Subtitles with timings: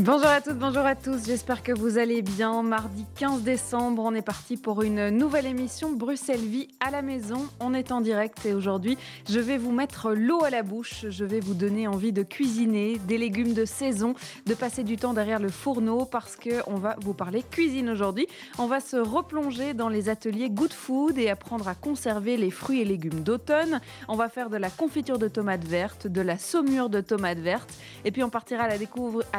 [0.00, 2.62] Bonjour à toutes, bonjour à tous, j'espère que vous allez bien.
[2.62, 7.48] Mardi 15 décembre, on est parti pour une nouvelle émission Bruxelles Vie à la maison.
[7.58, 8.96] On est en direct et aujourd'hui,
[9.28, 13.00] je vais vous mettre l'eau à la bouche, je vais vous donner envie de cuisiner
[13.08, 14.14] des légumes de saison,
[14.46, 18.28] de passer du temps derrière le fourneau parce qu'on va vous parler cuisine aujourd'hui.
[18.60, 22.82] On va se replonger dans les ateliers Good Food et apprendre à conserver les fruits
[22.82, 23.80] et légumes d'automne.
[24.06, 27.74] On va faire de la confiture de tomates vertes, de la saumure de tomates vertes
[28.04, 28.76] et puis on partira à la,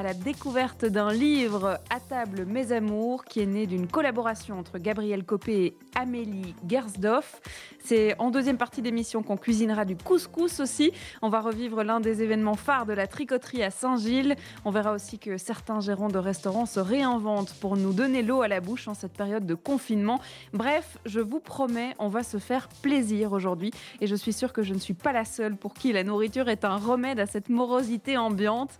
[0.03, 0.14] la
[0.49, 5.63] découverte d'un livre À table mes amours qui est né d'une collaboration entre Gabriel Copé
[5.63, 7.39] et Amélie Gersdorf.
[7.84, 10.91] C'est en deuxième partie d'émission qu'on cuisinera du couscous aussi.
[11.22, 14.36] On va revivre l'un des événements phares de la tricoterie à Saint-Gilles.
[14.66, 18.47] On verra aussi que certains gérants de restaurants se réinventent pour nous donner l'eau à
[18.47, 20.20] la bouche en cette période de confinement.
[20.53, 23.70] Bref, je vous promets, on va se faire plaisir aujourd'hui
[24.02, 26.50] et je suis sûre que je ne suis pas la seule pour qui la nourriture
[26.50, 28.80] est un remède à cette morosité ambiante.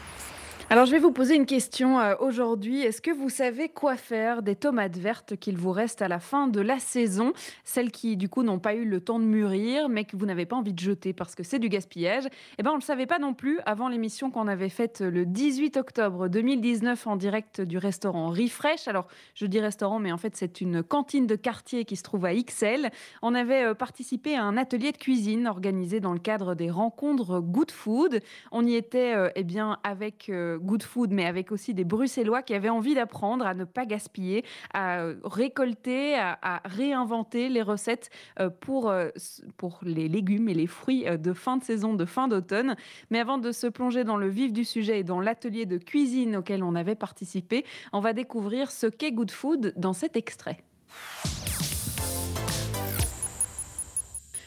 [0.71, 2.79] alors je vais vous poser une question euh, aujourd'hui.
[2.79, 6.47] Est-ce que vous savez quoi faire des tomates vertes qu'il vous reste à la fin
[6.47, 7.33] de la saison?
[7.65, 10.45] Celles qui du coup n'ont pas eu le temps de mûrir mais que vous n'avez
[10.45, 12.23] pas envie de jeter parce que c'est du gaspillage.
[12.57, 15.25] Eh bien on ne le savait pas non plus avant l'émission qu'on avait faite le
[15.25, 18.87] 18 octobre 2019 en direct du restaurant Refresh.
[18.87, 22.23] Alors je dis restaurant mais en fait c'est une cantine de quartier qui se trouve
[22.23, 22.91] à XL.
[23.21, 27.41] On avait euh, participé à un atelier de cuisine organisé dans le cadre des rencontres
[27.41, 28.21] Good Food.
[28.53, 32.53] On y était euh, eh bien avec Good Food, mais avec aussi des Bruxellois qui
[32.53, 38.09] avaient envie d'apprendre à ne pas gaspiller, à récolter, à, réinventer les recettes
[38.39, 39.09] euh, pour, euh,
[39.57, 42.75] pour les légumes et les fruits euh, de fin de saison, de fin d'automne.
[43.09, 46.37] Mais avant de se plonger dans le vif du sujet et dans l'atelier de cuisine
[46.37, 50.63] auquel on avait participé, on va découvrir ce qu'est Good Food dans cet extrait.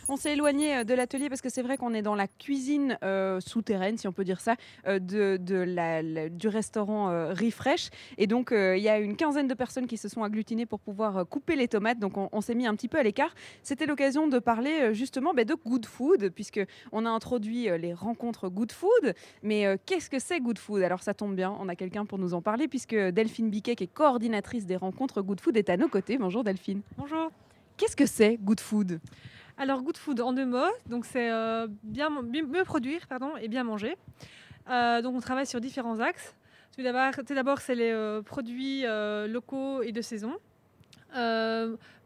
[0.06, 2.98] On s'est éloigné euh, de l'atelier parce que c'est vrai qu'on est dans la cuisine
[3.02, 4.56] euh, souterraine, si on peut dire ça,
[4.86, 7.90] euh, de, la, du restaurant Refresh.
[8.18, 11.26] Et donc, il y a une quinzaine de personnes qui se sont agglutinées pour pouvoir
[11.26, 11.98] couper les tomates.
[11.98, 13.34] Donc, on, s'est mis un petit peu à l'écart.
[13.62, 18.72] C'était l'occasion de parler justement bah, de Good Food, puisqu'on a introduit les rencontres Good
[18.72, 19.14] Food.
[19.42, 20.82] Mais qu'est-ce que c'est Good Food?
[20.82, 23.84] Alors, ça tombe bien, on a quelqu'un pour nous en parler, puisque Delphine Biquet, qui
[23.84, 26.18] est coordinatrice des rencontres Good Food, est à nos côtés.
[26.18, 26.82] Bonjour Delphine.
[26.96, 27.30] Bonjour.
[27.76, 29.00] Qu'est-ce que c'est Good Food?
[29.56, 33.62] Alors, Good Food en deux mots, donc c'est euh, bien, mieux produire pardon, et bien
[33.62, 33.96] manger.
[34.68, 36.34] Euh, donc, on travaille sur différents axes.
[36.76, 38.84] Tout d'abord, c'est les euh, produits
[39.28, 40.34] locaux et de saison.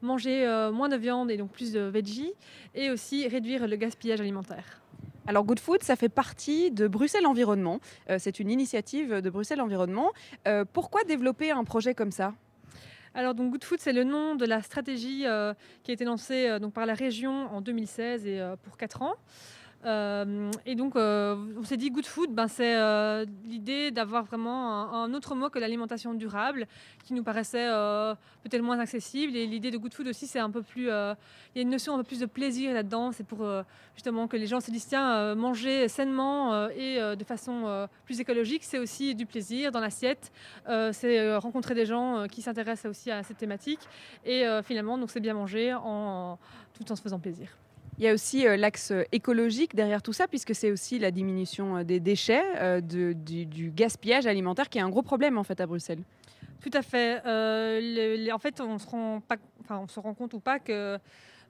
[0.02, 2.32] manger moins de viande et donc plus de veggie.
[2.74, 4.82] Et aussi réduire le gaspillage alimentaire.
[5.26, 7.80] Alors Good Food, ça fait partie de Bruxelles Environnement.
[8.18, 10.12] c'est une initiative de Bruxelles Environnement.
[10.74, 12.34] pourquoi développer un projet comme ça?
[13.14, 16.48] Alors, donc, Good Food, c'est le nom de la stratégie euh, qui a été lancée
[16.48, 19.14] euh, par la région en 2016 et euh, pour 4 ans.
[19.84, 24.92] Euh, et donc, euh, on s'est dit good food, ben, c'est euh, l'idée d'avoir vraiment
[24.92, 26.66] un, autre mot que l'alimentation durable,
[27.04, 27.68] qui nous paraissait
[28.42, 29.36] peut-être moins accessible.
[29.36, 31.94] Et l'idée de good food aussi, c'est un peu plus, il y a une notion
[31.94, 33.12] un peu plus de plaisir là-dedans.
[33.12, 33.46] C'est pour
[33.94, 38.78] justement que les gens se disent tiens, manger sainement et de façon plus écologique, c'est
[38.78, 40.32] aussi du plaisir dans l'assiette.
[40.92, 43.80] c'est rencontrer des gens qui s'intéressent aussi à cette thématique.
[44.24, 45.74] Et finalement, donc c'est bien manger
[46.74, 47.56] tout en se faisant plaisir.
[47.98, 51.10] Il y a aussi euh, l'axe euh, écologique derrière tout ça, puisque c'est aussi la
[51.10, 55.66] diminution euh, des déchets, du, gaspillage alimentaire, qui est un gros problème en fait à
[55.66, 56.02] Bruxelles.
[56.60, 57.18] Tout à fait.
[57.18, 60.98] en fait, on se rend pas, enfin, on se rend compte ou pas que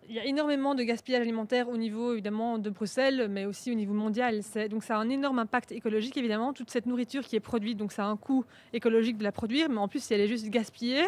[0.08, 3.74] il y a énormément de gaspillage alimentaire au niveau évidemment de Bruxelles, mais aussi au
[3.74, 4.40] niveau mondial.
[4.70, 6.54] Donc ça a un énorme impact écologique évidemment.
[6.54, 9.68] Toute cette nourriture qui est produite, donc ça a un coût écologique de la produire,
[9.68, 11.04] mais en plus si elle est juste gaspillée,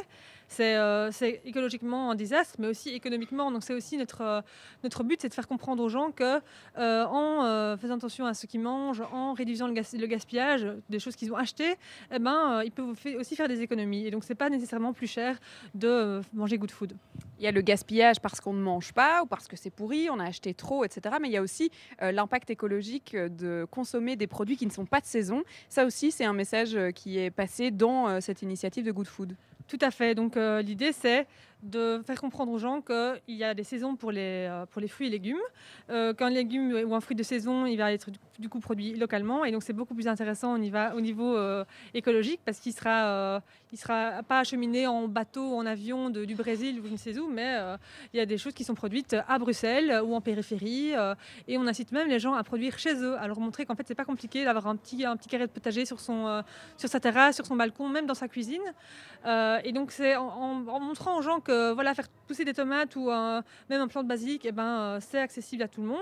[0.59, 3.53] euh, c'est écologiquement un désastre, mais aussi économiquement.
[3.53, 4.41] Donc c'est aussi notre, euh,
[4.83, 6.41] notre but, c'est de faire comprendre aux gens que
[6.79, 11.33] euh, en faisant attention à ce qu'ils mangent, en réduisant le, gaspillage des choses qu'ils
[11.33, 11.75] ont achetées,
[12.13, 14.07] eh ben, ils peuvent aussi faire des économies.
[14.07, 15.39] Et donc c'est pas nécessairement plus cher
[15.75, 16.95] de manger good food.
[17.39, 20.11] Il y a le gaspillage parce qu'on ne mange pas ou parce que c'est pourri,
[20.11, 21.17] on a acheté trop, etc.
[21.21, 21.71] Mais il y a aussi
[22.01, 25.43] l'impact écologique de consommer des produits qui ne sont pas de saison.
[25.69, 29.37] Ça aussi, c'est un message qui est passé dans cette initiative de Good Food.
[29.71, 30.17] Tout à fait.
[30.17, 31.29] Donc euh, l'idée, c'est
[31.63, 34.89] de faire comprendre aux gens qu'il y a des saisons pour les, euh, pour les
[34.89, 35.37] fruits et légumes,
[35.91, 38.09] euh, qu'un légume ou un fruit de saison, il va être
[38.39, 41.37] du coup produit localement, et donc c'est beaucoup plus intéressant on y va, au niveau
[41.37, 43.43] euh, écologique, parce qu'il sera,
[43.73, 47.29] il sera pas acheminé en bateau, en avion du Brésil ou je ne sais où,
[47.29, 47.59] mais
[48.13, 50.93] il y a des choses qui sont produites à Bruxelles ou en périphérie,
[51.47, 53.87] et on incite même les gens à produire chez eux, à leur montrer qu'en fait
[53.87, 56.43] c'est pas compliqué d'avoir un petit, un petit carré de potager sur, son,
[56.79, 58.63] sur sa terrasse, sur son balcon, même dans sa cuisine.
[59.27, 63.11] et donc c'est en, en montrant aux gens que voilà, faire pousser des tomates ou
[63.69, 65.99] même un plant de basilic, eh ben, euh, c'est accessible à tout le monde.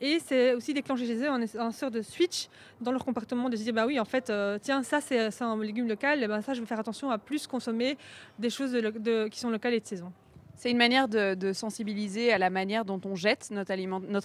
[0.00, 2.48] Et c'est aussi déclencher chez eux un, sort de switch
[2.80, 5.62] dans leur comportement de se dire bah oui, en fait, euh, tiens, ça c'est un
[5.62, 7.96] légume local, et ben, ça je vais faire attention à plus consommer
[8.38, 8.76] des choses
[9.30, 10.12] qui sont locales et de saison.
[10.60, 13.72] C'est une manière de, sensibiliser à la manière dont on jette notre,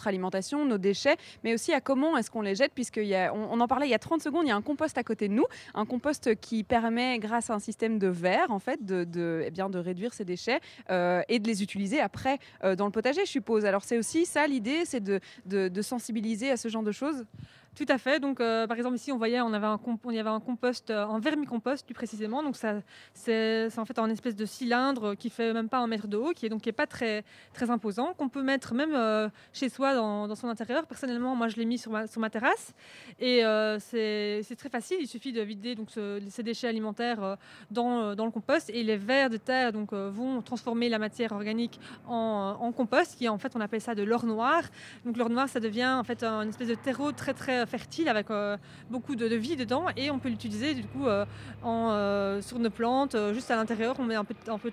[0.05, 1.15] alimentation, nos déchets,
[1.45, 3.01] mais aussi à comment est-ce qu'on les jette, puisqu'on
[3.33, 5.29] on, en parlait il y a 30 secondes, il y a un compost à côté
[5.29, 5.45] de nous,
[5.75, 9.69] un compost qui permet, grâce à un système de verre, en fait, de, eh bien,
[9.69, 10.59] de réduire ces déchets
[10.89, 13.63] euh, et de les utiliser après euh, dans le potager, je suppose.
[13.63, 17.25] Alors c'est aussi ça l'idée, c'est de sensibiliser à ce genre de choses?
[17.75, 18.19] Tout à fait.
[18.19, 20.89] Donc, euh, par exemple, ici, on voyait, on avait un, on y avait un compost,
[20.89, 22.41] euh, vermicompost plus précisément.
[22.41, 26.17] Donc, c'est, en fait un espèce de cylindre qui fait même pas un mètre de
[26.17, 27.23] haut, qui est donc qui est pas très,
[27.53, 30.85] très imposant, qu'on peut mettre même euh, chez soi dans, son intérieur.
[30.87, 32.73] Personnellement, moi, je l'ai mis sur ma, sur ma terrasse,
[33.19, 33.41] et
[33.79, 34.97] c'est, c'est très facile.
[35.01, 37.37] Il suffit de vider donc ces déchets alimentaires
[37.71, 41.79] dans, dans, le compost, et les vers de terre donc vont transformer la matière organique
[42.07, 44.63] en, en, compost, qui en fait on appelle ça de l'or noir.
[45.05, 48.29] Donc l'or noir, ça devient en fait un espèce de terreau très très fertile avec
[48.29, 48.57] euh,
[48.89, 51.25] beaucoup de, vie dedans et on peut l'utiliser du coup euh,
[51.65, 53.95] euh, sur nos plantes, juste à l'intérieur.
[53.99, 54.71] On, met un un peu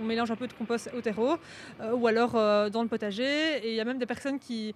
[0.00, 1.36] on mélange un peu de compost au terreau
[1.92, 2.32] ou alors
[2.70, 3.58] dans le potager.
[3.62, 4.74] Et il y a même des personnes qui,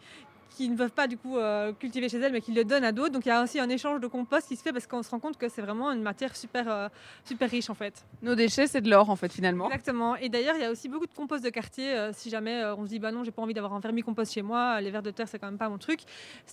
[0.57, 1.37] qui ne peuvent pas du coup
[1.79, 3.13] cultiver chez elles mais qui le donnent à d'autres.
[3.13, 5.11] Donc il y a aussi un échange de compost qui se fait parce qu'on se
[5.11, 6.91] rend compte que c'est vraiment une matière super,
[7.25, 8.05] super riche en fait.
[8.23, 9.67] Nos déchets c'est de l'or en fait finalement.
[9.67, 10.17] Exactement.
[10.17, 12.11] Et d'ailleurs il y a aussi beaucoup de compost de quartier.
[12.13, 14.81] si jamais on se dit bah non j'ai pas envie d'avoir un vermicompost chez moi,
[14.81, 16.01] les vers de terre c'est quand même pas mon truc.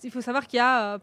[0.03, 0.99] Il faut savoir qu'il y a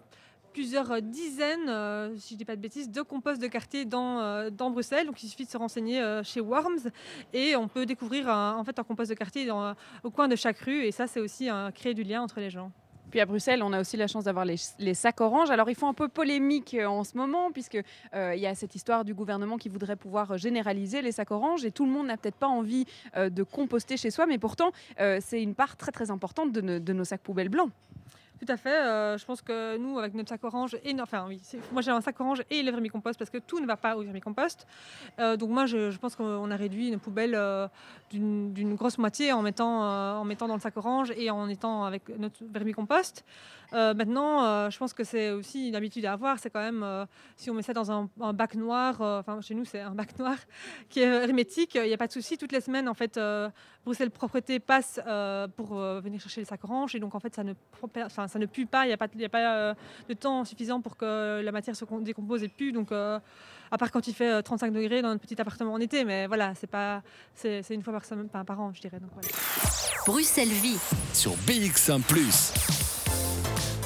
[0.52, 4.20] plusieurs dizaines, euh, si je ne dis pas de bêtises, de compost de quartier dans,
[4.20, 5.06] euh, dans Bruxelles.
[5.06, 6.90] Donc il suffit de se renseigner euh, chez Worms
[7.32, 9.50] et on peut découvrir un, en fait un compost de quartier
[10.02, 10.84] au coin de chaque rue.
[10.84, 12.70] Et ça, c'est aussi créer du lien entre les gens.
[13.10, 15.50] Puis à Bruxelles, on a aussi la chance d'avoir les, sacs oranges.
[15.50, 17.84] Alors ils font un peu polémique en ce moment, puisqu'il
[18.14, 21.70] il y a cette histoire du gouvernement qui voudrait pouvoir généraliser les sacs oranges, et
[21.70, 25.54] tout le monde n'a peut-être pas envie de composter chez soi, mais pourtant c'est une
[25.54, 27.70] part très très importante de nos sacs poubelles blancs.
[28.44, 28.74] Tout à fait.
[28.74, 31.40] Euh, je pense que nous, avec notre sac orange, et enfin oui,
[31.70, 34.02] moi j'ai un sac orange et le vermicompost parce que tout ne va pas au
[34.02, 34.66] vermicompost.
[35.20, 37.68] Euh, donc moi, je, pense qu'on a réduit une poubelle euh,
[38.10, 39.82] d'une grosse moitié en mettant,
[40.18, 43.24] en mettant dans le sac orange et en étant avec notre vermicompost.
[43.72, 46.40] maintenant, je pense que c'est aussi une habitude à avoir.
[46.40, 46.84] C'est quand même,
[47.36, 50.18] si on met ça dans un, un bac noir, enfin chez nous c'est un bac
[50.18, 50.36] noir
[50.90, 52.36] qui est hermétique, il n'y a pas de souci.
[52.36, 53.20] Toutes les semaines, en fait,
[53.84, 55.00] Bruxelles Propreté passe
[55.56, 57.54] pour venir chercher les sacs oranges et donc en fait ça ne,
[58.04, 59.74] enfin, ça ne pue pas, il n'y a pas, a pas euh,
[60.08, 62.72] de temps suffisant pour que la matière se décompose et pue.
[62.72, 63.18] Donc, euh,
[63.70, 66.26] à part quand il fait 35 euh, degrés dans notre petit appartement en été, mais
[66.26, 67.02] voilà, c'est pas,
[67.34, 69.00] c'est, une fois par semaine, par an, je dirais.
[69.00, 69.10] Donc,
[70.06, 70.78] Bruxelles Vie.
[71.12, 72.00] Sur BX1⁇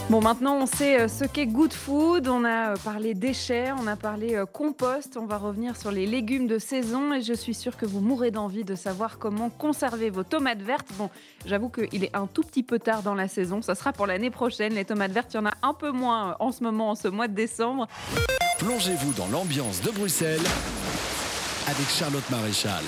[0.08, 2.28] Bon, maintenant on sait euh, ce qu'est Good Food.
[2.28, 5.16] On a euh, parlé déchets, on a parlé euh, compost.
[5.16, 8.30] On va revenir sur les légumes de saison et je suis sûre que vous mourrez
[8.30, 10.86] d'envie de savoir comment conserver vos tomates vertes.
[10.96, 11.10] Bon,
[11.44, 13.62] j'avoue qu'il est un tout petit peu tard dans la saison.
[13.62, 14.74] Ça sera pour l'année prochaine.
[14.74, 17.08] Les tomates vertes, il y en a un peu moins en ce moment, en ce
[17.08, 17.88] mois de décembre.
[18.60, 20.46] Plongez-vous dans l'ambiance de Bruxelles
[21.66, 22.84] avec Charlotte Maréchal.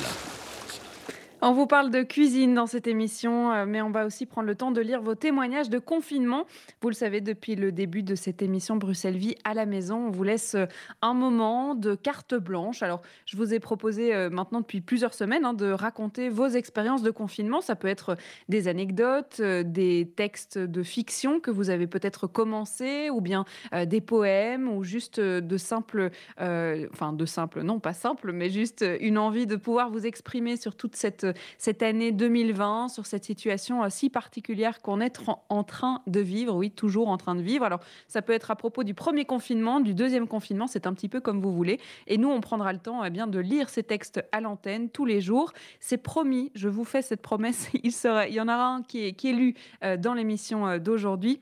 [1.40, 4.56] On vous parle de cuisine dans cette émission, euh, mais on va aussi prendre le
[4.56, 6.46] temps de lire vos témoignages de confinement.
[6.80, 10.10] Vous le savez, depuis le début de cette émission Bruxelles Vie à la maison, on
[10.10, 10.66] vous laisse euh,
[11.00, 12.82] un moment de carte blanche.
[12.82, 17.02] Alors, je vous ai proposé euh, maintenant depuis plusieurs semaines hein, de raconter vos expériences
[17.02, 17.60] de confinement.
[17.60, 18.16] Ça peut être
[18.48, 23.44] des anecdotes, des textes de fiction que vous avez peut-être commencé, ou bien
[23.86, 29.18] des poèmes, ou juste de simples, enfin de simples, non pas simples, mais juste une
[29.18, 31.27] envie de pouvoir vous exprimer sur toute cette
[31.58, 35.18] cette année 2020, sur cette situation euh, si particulière qu'on est
[35.48, 37.64] en train de vivre, oui, toujours en train de vivre.
[37.64, 41.08] Alors, ça peut être à propos du premier confinement, du deuxième confinement, c'est un petit
[41.08, 41.80] peu comme vous voulez.
[42.06, 45.04] Et nous, on prendra le temps eh bien, de lire ces textes à l'antenne tous
[45.04, 45.52] les jours.
[45.80, 47.92] C'est promis, je vous fais cette promesse, il,
[48.34, 49.54] y en aura un qui est, qui est lu
[49.84, 51.40] euh, dans l'émission euh, d'aujourd'hui.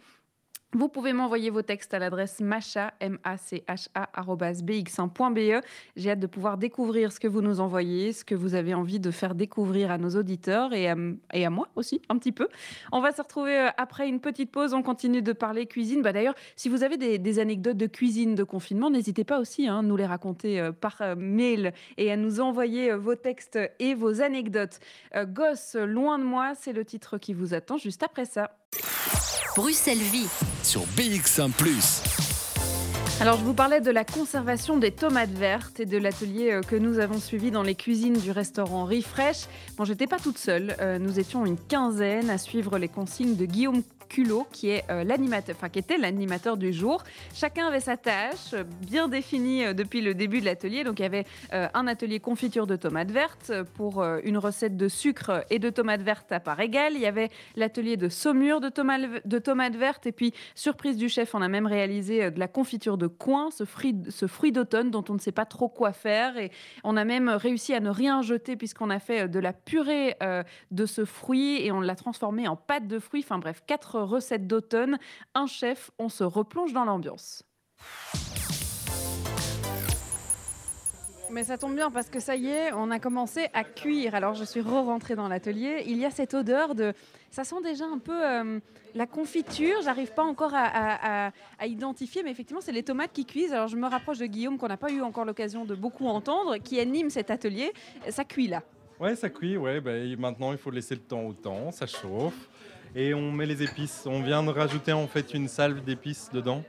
[0.76, 5.64] Vous pouvez m'envoyer vos textes à l'adresse macha, m a c h bx1.be.
[5.96, 9.00] J'ai hâte de pouvoir découvrir ce que vous nous envoyez, ce que vous avez envie
[9.00, 10.96] de faire découvrir à nos auditeurs et à,
[11.32, 12.48] et à moi aussi, un petit peu.
[12.92, 14.74] On va se retrouver euh, après une petite pause.
[14.74, 16.02] On continue de parler cuisine.
[16.02, 19.72] Bah, D'ailleurs, si vous avez des, anecdotes de cuisine de confinement, n'hésitez pas aussi à
[19.72, 23.94] hein, nous les raconter euh, par euh, mail et à nous envoyer vos textes et
[23.94, 24.78] vos anecdotes.
[25.24, 28.50] Gosse, loin de moi, c'est le titre qui vous attend juste après ça.
[29.56, 30.28] Bruxelles Vie
[30.62, 31.50] sur BX1⁇
[33.18, 36.76] alors, je vous parlais de la conservation des tomates vertes et de l'atelier euh, que
[36.76, 39.46] nous avons suivi dans les cuisines du restaurant Refresh.
[39.78, 40.76] Bon, j'étais pas toute seule.
[40.82, 45.04] Euh, nous étions une quinzaine à suivre les consignes de Guillaume Culot, qui est euh,
[45.04, 47.02] l'animateur, qui était l'animateur du jour.
[47.34, 50.84] Chacun avait sa tâche euh, bien définie euh, depuis le début de l'atelier.
[50.84, 55.44] Donc il y avait un atelier confiture de tomates vertes pour une recette de sucre
[55.50, 56.94] et de tomates vertes à part égale.
[56.94, 61.08] Il y avait l'atelier de saumure de tomates, de tomates vertes et puis surprise du
[61.08, 64.90] chef, on a même réalisé de la confiture de coin, ce fruit, ce fruit d'automne
[64.90, 66.50] dont on ne sait pas trop quoi faire et
[66.84, 70.16] on a même réussi à ne rien jeter puisqu'on a fait de la purée
[70.70, 73.24] de ce fruit et on l'a transformé en pâte de fruits.
[73.24, 74.98] Enfin bref, quatre recette d'automne.
[75.34, 77.44] Un chef, on se replonge dans l'ambiance.
[81.30, 84.14] Mais ça tombe bien parce que ça y est, on a commencé à cuire.
[84.14, 85.82] Alors je suis re-rentrée dans l'atelier.
[85.86, 86.92] Il y a cette odeur de...
[87.30, 88.60] Ça sent déjà un peu euh,
[88.94, 89.82] la confiture.
[89.82, 91.32] J'arrive pas encore à,
[91.66, 93.52] identifier, mais effectivement, c'est les tomates qui cuisent.
[93.52, 96.58] Alors je me rapproche de Guillaume, qu'on n'a pas eu encore l'occasion de beaucoup entendre,
[96.58, 97.72] qui anime cet atelier.
[98.08, 98.62] Ça cuit là.
[99.00, 99.56] Ouais, ça cuit.
[99.56, 101.70] Ouais, ben, maintenant, il faut laisser le temps au temps.
[101.72, 102.48] Ça chauffe
[102.96, 104.04] et on met les épices.
[104.06, 106.64] On vient de rajouter en fait une salve d'épices dedans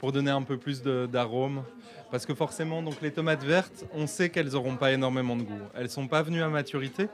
[0.00, 1.62] pour donner un peu plus d'arôme.
[2.10, 5.60] Parce que forcément, donc les tomates vertes, on sait qu'elles n'auront pas énormément de goût.
[5.74, 7.08] Elles ne sont pas venues à maturité.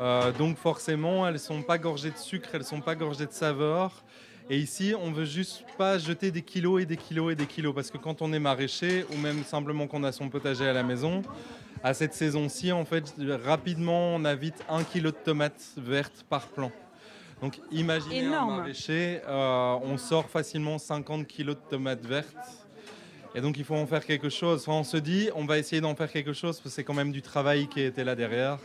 [0.00, 3.26] Euh, donc forcément, elles ne sont pas gorgées de sucre, elles ne sont pas gorgées
[3.26, 4.02] de saveur.
[4.50, 7.72] Et ici, on veut juste pas jeter des kilos et des kilos et des kilos.
[7.72, 10.82] Parce que quand on est maraîcher, ou même simplement qu'on a son potager à la
[10.82, 11.22] maison,
[11.84, 16.48] à cette saison-ci, en fait, rapidement, on a vite un kilo de tomates vertes par
[16.48, 16.72] plant.
[17.42, 22.36] Donc imaginez un maraîcher, euh, on sort facilement 50 kg de tomates vertes.
[23.34, 24.64] Et donc il faut en faire quelque chose.
[24.68, 27.10] on se dit, on va essayer d'en faire quelque chose parce que c'est quand même
[27.10, 28.58] du travail qui était là derrière.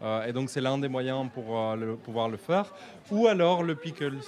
[0.00, 2.72] Euh, et donc c'est l'un des moyens pour euh, pouvoir le faire.
[3.10, 4.20] Ou alors le pickles.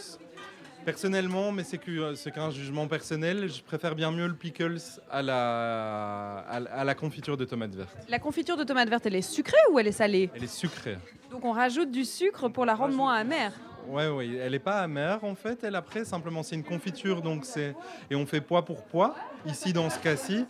[0.85, 4.79] Personnellement, mais c'est qu'un jugement personnel, je préfère bien mieux le pickles
[5.11, 7.97] à la, à la confiture de tomates vertes.
[8.09, 10.31] La confiture de tomates vertes, elle est sucrée ou elle est salée?
[10.35, 10.99] Elle est sucrée.
[11.31, 13.53] Donc on rajoute du sucre pour la rendre moins amère
[13.89, 15.63] oui, oui, elle n'est pas amère en fait.
[15.65, 17.75] Elle après simplement c'est une confiture donc c'est
[18.11, 19.15] et on fait poids pour poids
[19.47, 20.45] ici dans ce cas-ci,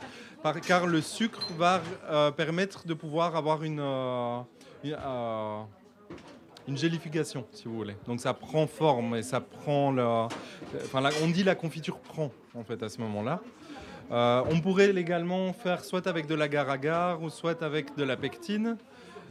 [0.66, 4.40] car le sucre va euh, permettre de pouvoir avoir une euh,
[4.84, 5.60] euh,
[6.68, 7.96] une gélification si vous voulez.
[8.06, 10.02] Donc ça prend forme et ça prend le,
[10.84, 13.40] enfin on dit la confiture prend en fait à ce moment-là.
[14.10, 18.76] on pourrait également faire soit avec de l'agar-agar ou soit avec de la pectine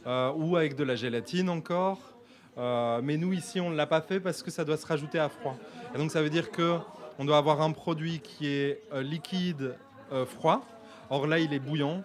[0.06, 2.15] ou avec de la gélatine encore.
[2.58, 5.20] Euh, mais nous, ici, on ne l'a pas fait parce que ça doit se rajouter
[5.20, 5.58] à froid.
[5.94, 9.76] Et donc, ça veut dire qu'on doit avoir un produit qui est euh, liquide,
[10.12, 10.66] euh, froid.
[11.10, 12.04] Or là, il est bouillant.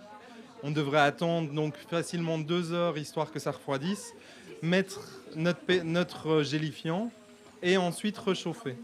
[0.63, 4.13] On devrait attendre donc facilement deux heures histoire que ça refroidisse,
[4.61, 5.01] mettre
[5.35, 7.11] notre, notre gélifiant
[7.63, 8.77] et ensuite réchauffer.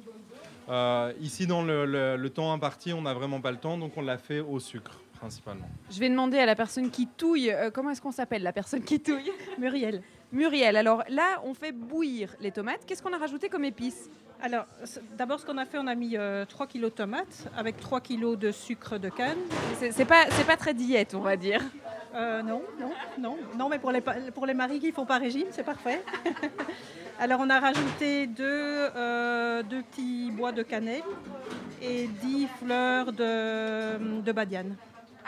[1.21, 1.85] ici, dans le,
[2.17, 5.01] le temps imparti, on n'a vraiment pas le temps, donc on l'a fait au sucre
[5.19, 5.69] principalement.
[5.91, 8.99] Je vais demander à la personne qui touille, comment est-ce qu'on s'appelle la personne qui
[9.01, 9.31] touille?
[9.59, 10.03] Muriel.
[10.33, 12.85] Muriel, alors là, on fait bouillir les tomates.
[12.87, 14.11] Qu'est-ce qu'on a rajouté comme épices
[14.43, 14.67] alors,
[15.17, 18.01] d'abord, ce qu'on a fait, on a mis 3 euh, kg de tomates avec 3
[18.01, 19.39] kg de sucre de canne.
[19.79, 21.63] C'est pas, pas très diète, on va dire.
[22.15, 25.19] Euh, non, non, non, non, mais pour les, pour les maris qui ne font pas
[25.19, 26.03] régime, c'est parfait.
[27.19, 31.03] Alors, on a rajouté deux, euh, deux, petits bois de cannelle
[31.81, 34.77] et 10 fleurs de, de badiane.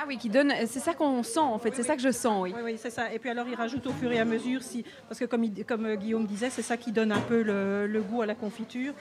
[0.00, 0.52] Ah oui, qui donne.
[0.66, 1.74] C'est ça qu'on sent en fait.
[1.74, 2.54] c'est ça que je sens, oui.
[2.54, 3.12] Oui, oui c'est ça.
[3.12, 5.86] Et puis alors, il rajoute au fur et à mesure, si, parce que comme, comme
[5.86, 8.94] euh, Guillaume disait, c'est ça qui donne un peu le, goût à la confiture.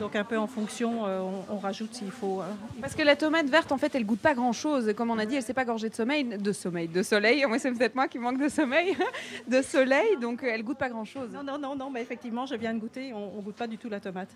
[0.00, 2.40] Donc un peu en fonction, euh, on, rajoute s'il faut.
[2.40, 2.56] Hein.
[2.80, 4.92] Parce que la tomate verte, en fait, elle goûte pas grand chose.
[4.96, 7.44] Comme on a dit, elle s'est pas gorgée de sommeil, de sommeil, de soleil.
[7.48, 8.96] Moi, c'est peut-être moi qui manque de sommeil,
[9.46, 10.16] de soleil.
[10.20, 11.30] Donc elle goûte pas grand chose.
[11.32, 11.90] Non, non, non, non.
[11.90, 13.12] Mais effectivement, je viens de goûter.
[13.12, 14.30] On, ne goûte pas du tout la tomate.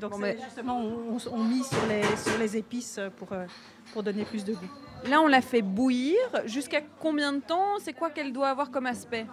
[0.00, 3.44] Donc justement, on, on, mise sur les, sur les épices pour, euh,
[3.92, 4.68] pour donner plus de goût.
[5.08, 6.18] Là, on l'a fait bouillir.
[6.44, 7.78] Jusqu'à combien de temps?
[7.80, 9.26] C'est quoi qu'elle doit avoir comme aspect?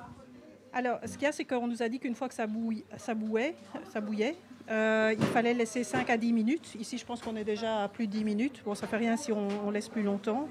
[0.74, 2.83] Alors, ce qu'il y a, c'est qu'on nous a dit qu'une fois que ça, bouille,
[2.97, 3.55] ça, bouillait,
[3.91, 4.36] ça bouillait
[4.69, 6.75] euh, il fallait laisser 5 à 10 minutes.
[6.79, 8.62] Ici, je pense qu'on est déjà à plus de 10 minutes.
[8.65, 10.47] Bon, ça fait rien si on, laisse plus longtemps.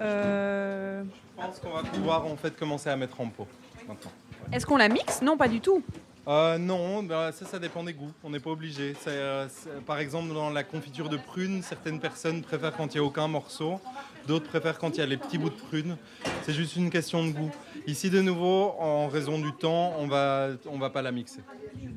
[0.00, 1.02] Euh,
[1.38, 3.46] je pense qu'on va pouvoir en fait commencer à mettre en pot
[3.86, 4.10] maintenant.
[4.52, 5.22] Est-ce qu'on la mixe?
[5.22, 5.82] Non, pas du tout.
[6.28, 8.10] Euh, non, bah, ça, ça dépend des goûts.
[8.24, 8.94] On n'est pas obligé.
[9.06, 9.46] Euh,
[9.86, 13.28] par exemple, dans la confiture de prunes, certaines personnes préfèrent quand il n'y a aucun
[13.28, 13.80] morceau.
[14.26, 15.96] D'autres préfèrent quand il y a les petits bouts de prunes.
[16.42, 17.52] C'est juste une question de goût.
[17.86, 21.42] Ici, de nouveau, en raison du temps, on va, on va pas la mixer.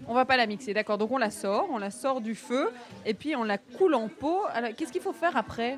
[0.07, 0.99] On va pas la mixer, d'accord.
[0.99, 2.69] Donc on la sort, on la sort du feu
[3.07, 4.41] et puis on la coule en pot.
[4.77, 5.77] Qu'est-ce qu'il faut faire après?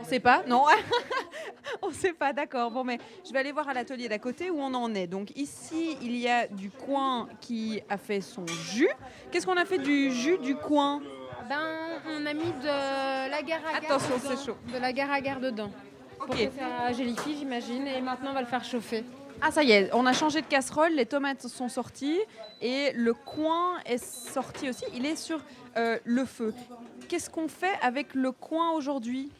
[0.00, 0.64] On sait pas Non
[1.82, 2.70] On sait pas, d'accord.
[2.70, 5.06] Bon, mais je vais aller voir à l'atelier d'à côté où on en est.
[5.06, 8.88] Donc ici, il y a du coin qui a fait son jus.
[9.30, 11.00] Qu'est-ce qu'on a fait du jus du coin?
[11.48, 14.28] Ben, on a mis de l'agar-agar Attention, dedans.
[14.36, 14.56] c'est chaud.
[14.72, 15.70] De l'agar-agar dedans.
[16.18, 16.36] Pour Ok.
[16.36, 17.86] que ça gélifie, j'imagine.
[17.88, 19.04] Et maintenant, on va le faire chauffer.
[19.40, 22.20] Ah, ça y est, on a changé de casserole, les tomates sont sorties
[22.60, 24.84] et le coin est sorti aussi.
[24.94, 25.40] Il est sur
[25.76, 26.54] euh, le feu.
[27.08, 29.32] Qu'est-ce qu'on fait avec le coin aujourd'hui?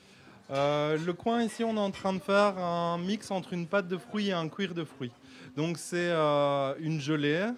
[0.52, 3.88] Euh, le coin ici, on est en train de faire un mix entre une pâte
[3.88, 5.12] de fruits et un cuir de fruits.
[5.56, 7.48] Donc c'est euh, une gelée,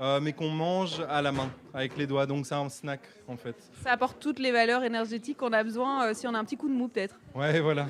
[0.00, 2.26] euh, mais qu'on mange à la main, avec les doigts.
[2.26, 3.56] Donc c'est un snack en fait.
[3.82, 6.68] Ça apporte toutes les valeurs énergétiques qu'on a besoin si on a un petit coup
[6.68, 7.18] de mou peut-être.
[7.34, 7.86] Ouais, voilà.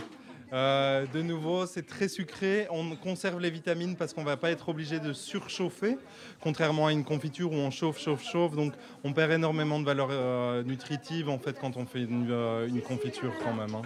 [0.54, 2.68] Euh, de nouveau, c'est très sucré.
[2.70, 5.98] On conserve les vitamines parce qu'on va pas être obligé de surchauffer,
[6.40, 8.54] contrairement à une confiture où on chauffe, chauffe, chauffe.
[8.54, 12.68] Donc, on perd énormément de valeurs euh, nutritives en fait quand on fait une, euh,
[12.86, 13.74] confiture quand même.
[13.74, 13.82] hein.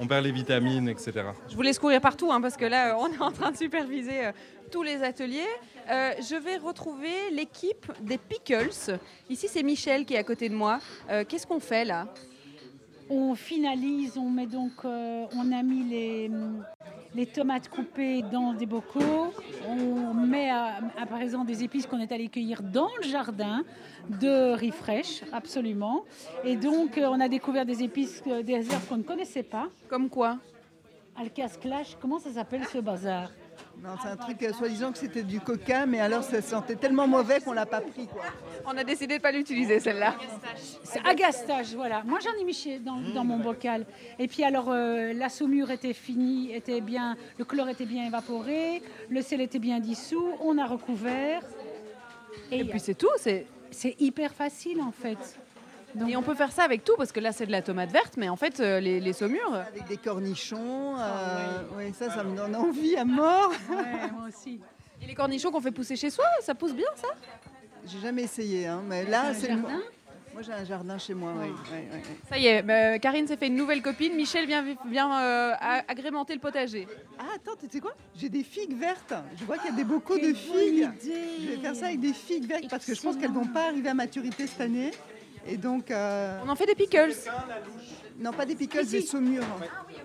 [0.00, 1.12] On perd les vitamines, etc.
[1.48, 4.30] Je vous laisse courir partout hein, parce que là, on est en train de superviser
[4.72, 5.46] tous les ateliers.
[5.88, 8.70] Je vais retrouver l'équipe des Pickles.
[9.28, 10.78] Ici, c'est Michel qui est à côté de moi.
[11.28, 12.06] Qu'est-ce qu'on fait là?
[13.10, 16.30] On finalise, on met donc, euh, on a mis les,
[17.14, 19.32] les tomates coupées dans des bocaux.
[19.66, 23.64] On met à, à présent des épices qu'on est allé cueillir dans le jardin
[24.20, 26.04] de riz fraîche, absolument.
[26.44, 29.68] Et donc, euh, on a découvert des épices, euh, des herbes qu'on ne connaissait pas.
[29.88, 30.38] Comme quoi?
[31.16, 33.30] Alcas clash, comment ça s'appelle ce bazar?
[34.02, 37.40] C'est un truc, euh, soi-disant que c'était du coca, mais alors ça sentait tellement mauvais
[37.40, 38.06] qu'on l'a pas pris.
[38.06, 38.22] Quoi.
[38.66, 40.14] On a décidé de pas l'utiliser celle-là.
[40.84, 42.02] C'est agastache, voilà.
[42.04, 43.86] Moi, j'en ai mis chez- dans, dans mon bocal.
[44.18, 48.82] Et puis, alors, euh, la saumure était finie, était bien, le chlore était bien évaporé,
[49.08, 51.42] le sel était bien dissous, on a recouvert.
[52.50, 53.08] Et, Et puis c'est tout.
[53.18, 55.18] C'est c'est hyper facile, en fait.
[55.98, 57.90] Donc, Et on peut faire ça avec tout, parce que là c'est de la tomate
[57.90, 62.10] verte, mais en fait euh, les, les saumures, Avec des cornichons, euh, Ah, ouais, ça,
[62.10, 63.50] ça me donne envie à mort.
[63.70, 64.60] ouais, moi aussi.
[65.02, 67.08] et les cornichons qu'on fait pousser chez soi, ça pousse bien ça?
[67.86, 69.80] J'ai jamais essayé, hein, mais là, c'est jardin?
[70.34, 71.46] Moi, j'ai un jardin chez moi, oui.
[71.48, 72.02] ouais, ouais, ouais.
[72.28, 75.52] Ça y est, bah, Karine s'est fait une nouvelle copine, Michel vient, euh,
[75.88, 76.86] agrémenter le potager.
[77.18, 77.92] Ah, attends, tu sais quoi?
[78.16, 79.14] J'ai des figues vertes.
[79.36, 80.90] Je vois qu'il y a des bocaux de figues.
[81.02, 83.66] Je vais faire ça avec des figues vertes parce que je pense qu'elles vont pas
[83.68, 84.92] arriver à maturité cette année.
[85.48, 87.14] Et donc, euh, On en fait des pickles.
[88.18, 89.44] non, pas des pickles, des saumures.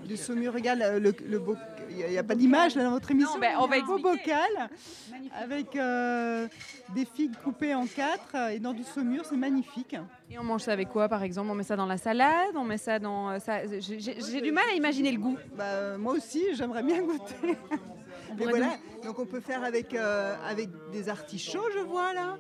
[0.06, 1.58] Des saumures, regarde, le, le, boc-
[1.89, 3.34] Il n'y a, pas d'image là dans votre émission.
[3.36, 4.69] Non, ben, on va un beau bocal
[5.38, 6.47] avec euh,
[6.95, 9.95] des figues coupées en quatre et dans du saumure, c'est magnifique.
[10.32, 11.49] Et on mange ça avec quoi par exemple?
[11.51, 13.29] On met ça dans la salade, on met ça dans...
[13.32, 13.60] euh, ça.
[13.79, 15.38] J'ai du mal à imaginer le goût.
[15.58, 17.36] Bah, euh, moi aussi, j'aimerais bien goûter.
[18.38, 18.71] Mais voilà,
[19.03, 22.38] donc on peut faire avec, euh, avec des artichauts, je vois là.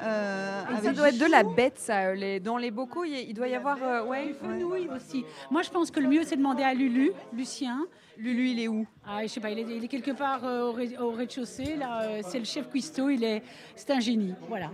[0.00, 2.14] Euh, Ça doit être de la bête ça.
[2.14, 3.76] Les, dans les bocaux, il doit y avoir...
[3.82, 4.28] euh, ouais.
[4.28, 5.24] Du fenouil aussi.
[5.50, 7.86] Moi, je pense que le mieux, c'est de demander à Lulu, Lucien.
[8.18, 8.86] Lulu, il est où?
[9.06, 11.76] Ah, je sais pas, il est, il est quelque part euh, au rez- au rez-de-chaussée.
[11.76, 13.08] Là, euh, c'est le chef cuistot.
[13.10, 13.42] Il est,
[13.74, 14.34] c'est un génie.
[14.48, 14.70] Voilà.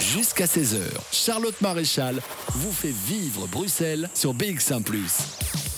[0.00, 0.78] Jusqu'à 16h,
[1.12, 2.16] Charlotte Maréchal
[2.50, 4.82] vous fait vivre Bruxelles sur BX1⁇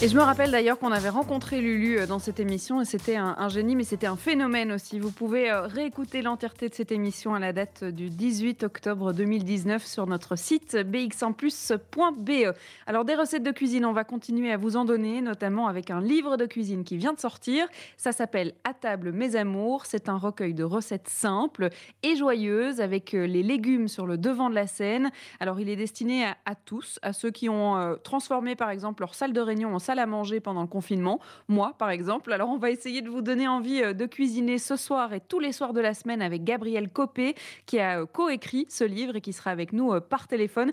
[0.00, 3.16] Et je me rappelle d'ailleurs qu'on avait rencontré Lulu euh, dans cette émission et c'était
[3.16, 5.00] un, génie, mais c'était un phénomène aussi.
[5.00, 9.84] Vous pouvez euh, réécouter l'entièreté de cette émission à la date du 18 octobre 2019
[9.84, 12.54] sur notre site bx1plus.be.
[12.86, 16.00] Alors des recettes de cuisine, on va continuer à vous en donner, notamment avec un
[16.00, 17.66] livre de cuisine qui vient de sortir.
[17.96, 19.84] Ça s'appelle À table mes amours.
[19.84, 21.70] C'est un recueil de recettes simples
[22.04, 25.10] et joyeuses avec euh, les légumes sur le devant de la scène.
[25.40, 29.02] Alors il est destiné à, à tous, à ceux qui ont euh, transformé par exemple
[29.02, 32.30] leur salle de réunion en salle à manger pendant le confinement, moi par exemple.
[32.34, 35.40] Alors on va essayer de vous donner envie euh, de cuisiner ce soir et tous
[35.40, 39.22] les soirs de la semaine avec Gabriel Copé qui a euh, coécrit ce livre et
[39.22, 40.72] qui sera avec nous euh, par téléphone.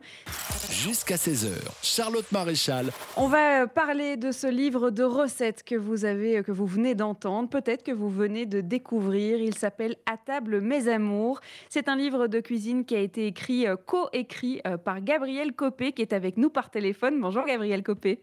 [0.69, 1.47] Jusqu'à 16h,
[1.81, 6.65] Charlotte Maréchal On va parler de ce livre de recettes que vous avez, que vous
[6.65, 9.39] venez d'entendre, peut-être que vous venez de découvrir.
[9.39, 11.39] Il s'appelle À table mes amours.
[11.69, 16.11] C'est un livre de cuisine qui a été écrit, co-écrit par Gabriel Copé, qui est
[16.11, 17.21] avec nous par téléphone.
[17.21, 18.19] Bonjour Gabriel Copé.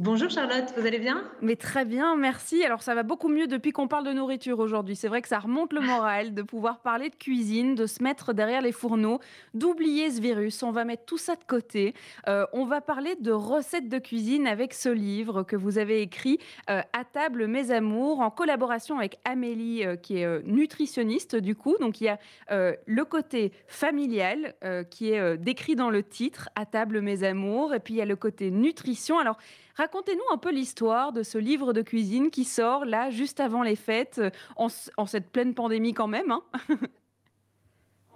[0.00, 1.24] Bonjour Charlotte, vous allez bien?
[1.42, 2.62] Mais très bien, merci.
[2.62, 4.94] Alors ça va beaucoup mieux depuis qu'on parle de nourriture aujourd'hui.
[4.94, 8.32] C'est vrai que ça remonte le moral de pouvoir parler de cuisine, de se mettre
[8.32, 9.18] derrière les fourneaux,
[9.54, 10.62] d'oublier ce virus.
[10.62, 11.94] On va mettre tout ça de côté.
[12.28, 16.38] Euh, on va parler de recettes de cuisine avec ce livre que vous avez écrit,
[16.70, 21.74] euh, À table mes amours, en collaboration avec Amélie, euh, qui est nutritionniste du coup.
[21.80, 24.54] Donc il y a le côté familial
[24.90, 28.06] qui est décrit dans le titre, À table mes amours, et puis il y a
[28.06, 29.18] le côté nutrition.
[29.18, 29.38] Alors
[29.78, 33.76] Racontez-nous un peu l'histoire de ce livre de cuisine qui sort là juste avant les
[33.76, 36.32] fêtes, euh, en, cette pleine pandémie quand même.
[36.32, 36.42] Hein.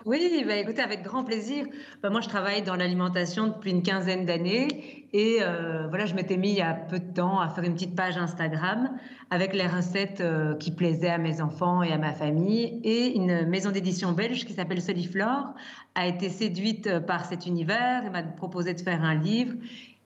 [0.04, 1.64] Oui, bah écoutez, avec grand plaisir.
[2.02, 6.36] Bah, moi, je travaille dans l'alimentation depuis une quinzaine d'années et euh, voilà, je m'étais
[6.36, 8.98] mis il y a peu de temps à faire une petite page Instagram
[9.30, 12.80] avec les recettes euh, qui plaisaient à mes enfants et à ma famille.
[12.82, 15.54] Et une maison d'édition belge qui s'appelle Soliflore
[15.94, 19.54] a été séduite par cet univers et m'a proposé de faire un livre.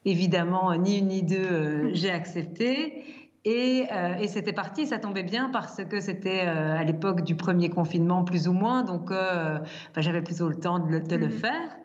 [0.06, 3.04] Évidemment, ni une ni deux, euh, j'ai accepté.
[3.44, 7.34] Et, euh, et c'était parti, ça tombait bien parce que c'était euh, à l'époque du
[7.34, 9.62] premier confinement, plus ou moins, donc bah,
[9.96, 11.32] j'avais plutôt le temps de le, de le mhm.
[11.32, 11.76] faire.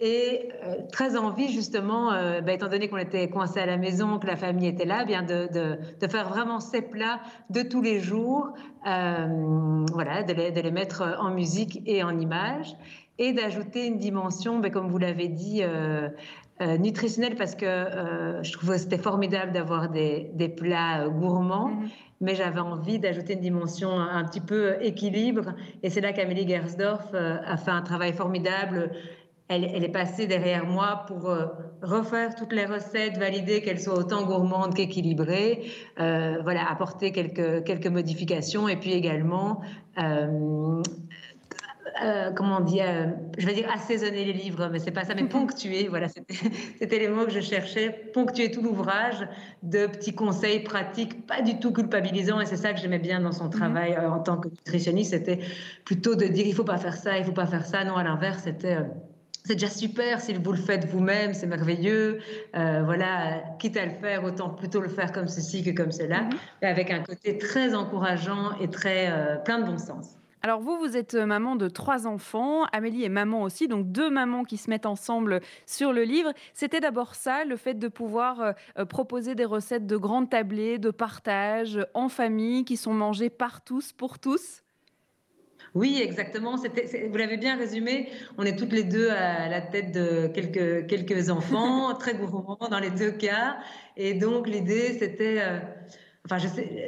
[0.00, 0.48] Et
[0.92, 4.66] très envie, justement, bah, étant donné qu'on était coincé à la maison, que la famille
[4.66, 10.22] était là, bien de, de, de faire vraiment ces plats de tous les jours, voilà,
[10.22, 12.74] de les, de les, mettre en musique et en images,
[13.20, 16.08] et d'ajouter une dimension, bah, comme vous l'avez dit, euh,
[16.60, 21.68] nutritionnel parce que euh, je trouvais que c'était formidable d'avoir des, des, plats euh, gourmands,
[21.68, 21.88] mhm.
[22.20, 25.54] mais j'avais envie d'ajouter une dimension un, petit peu équilibre.
[25.82, 28.90] Et c'est là qu'Amélie Gersdorf a fait un travail formidable.
[29.48, 31.34] Elle, elle, est passée derrière moi pour
[31.82, 35.64] refaire toutes les recettes, valider qu'elles soient autant gourmandes qu'équilibrées,
[35.96, 39.62] voilà, apporter quelques, quelques modifications et puis également
[42.02, 43.06] euh, comment on dit, euh,
[43.38, 47.08] je vais dire assaisonner les livres, mais c'est pas ça, mais ponctuer, voilà, c'était les
[47.08, 49.26] mots que je cherchais, ponctuer tout l'ouvrage
[49.62, 53.32] de petits conseils pratiques, pas du tout culpabilisants, et c'est ça que j'aimais bien dans
[53.32, 53.50] son mhm.
[53.50, 55.40] travail euh, en tant que nutritionniste, c'était
[55.84, 58.04] plutôt de dire il faut pas faire ça, il faut pas faire ça, non, à
[58.04, 58.78] l'inverse, c'était
[59.42, 62.18] c'est déjà super si vous le faites vous-même, c'est merveilleux.
[62.52, 66.30] voilà, quitte à le faire, autant plutôt le faire comme ceci que comme cela, mhm.
[66.60, 70.19] mais avec un côté très encourageant et très plein de bon sens.
[70.42, 74.08] Alors vous, vous êtes euh, maman de trois enfants, Amélie est maman aussi, donc deux
[74.08, 76.32] mamans qui se mettent ensemble sur le livre.
[76.54, 80.78] C'était d'abord ça, le fait de pouvoir euh, euh, proposer des recettes de grandes tablées,
[80.78, 84.62] de partage, en famille, qui sont mangées par tous, pour tous?
[85.74, 86.56] Oui, exactement.
[86.56, 88.08] vous l'avez bien résumé.
[88.38, 92.90] On est toutes les deux à la tête de quelques enfants, très gourmands dans les
[92.90, 93.58] deux cas.
[93.96, 95.60] Et donc, l'idée, c'était
[96.26, 96.36] Enfin,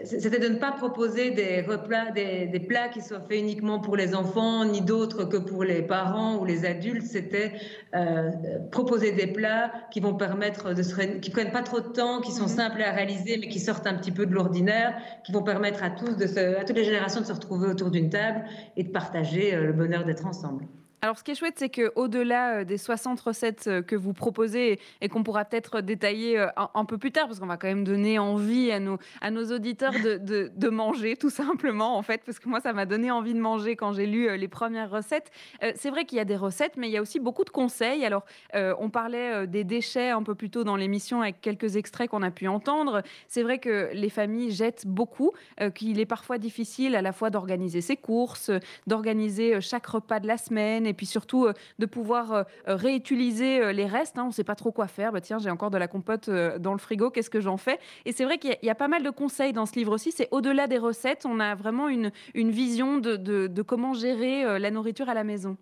[0.05, 3.97] c'était de ne pas proposer des, replats, des, des, plats qui soient faits uniquement pour
[3.97, 7.07] les enfants, ni d'autres que pour les parents ou les adultes.
[7.07, 7.53] C'était
[7.95, 8.31] euh,
[8.71, 12.31] proposer des plats qui vont permettre de se, qui prennent pas trop de temps, qui
[12.31, 12.49] sont mhm.
[12.49, 15.91] simples à réaliser, mais qui sortent un petit peu de l'ordinaire, qui vont permettre à
[15.91, 18.45] tous, de se, à toutes les générations de se retrouver autour d'une table
[18.77, 20.67] et de partager euh, le bonheur d'être ensemble.
[21.05, 24.79] Alors, ce qui est chouette, c'est qu'au-delà euh, des 60 recettes euh, que vous proposez
[25.01, 27.83] et qu'on pourra peut-être détailler euh, un, peu plus tard, parce qu'on va quand même
[27.83, 30.17] donner envie à nos, à nos auditeurs de,
[30.55, 33.75] de, manger, tout simplement, en fait, parce que moi, ça m'a donné envie de manger
[33.75, 35.33] quand j'ai lu les premières recettes.
[35.75, 38.05] c'est vrai qu'il y a des recettes, mais il y a aussi beaucoup de conseils.
[38.05, 42.23] Alors, on parlait des déchets un peu plus tôt dans l'émission avec quelques extraits qu'on
[42.23, 43.03] a pu entendre.
[43.27, 45.33] C'est vrai que les familles jettent beaucoup,
[45.75, 48.51] qu'il est parfois difficile à la fois d'organiser ses courses,
[48.87, 53.73] d'organiser chaque repas de la semaine et puis surtout euh, de pouvoir euh, euh, réutiliser
[53.73, 54.19] les restes.
[54.19, 54.25] Hein.
[54.25, 55.11] On ne sait pas trop quoi faire.
[55.11, 57.79] Bah, tiens, j'ai encore de la compote dans le frigo, qu'est-ce que j'en fais?
[58.05, 60.13] Et c'est vrai qu'il y, a pas mal de conseils dans ce livre aussi.
[60.13, 65.15] C'est au-delà des recettes, on a vraiment une, vision de, comment gérer la nourriture à
[65.15, 65.57] la maison.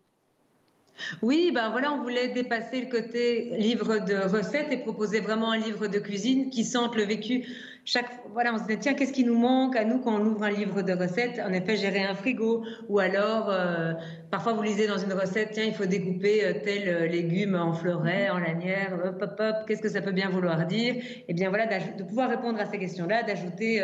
[1.22, 5.58] Oui, ben voilà, on voulait dépasser le côté livre de recettes et proposer vraiment un
[5.58, 7.46] livre de cuisine qui sente le vécu
[7.84, 10.44] chaque, voilà, on se dit, tiens, qu'est-ce qui nous manque à nous quand on ouvre
[10.44, 11.40] un livre de recettes?
[11.44, 12.64] En effet, gérer un frigo.
[12.88, 13.94] Ou alors, euh,
[14.30, 17.72] parfois, vous lisez dans une recette, tiens, il faut découper euh, tel euh, légume en
[17.72, 20.96] fleuret, en lanière, hop, hop, hop, qu'est-ce que ça peut bien vouloir dire?
[21.26, 23.82] Eh bien voilà, de pouvoir répondre à ces questions-là, d'ajouter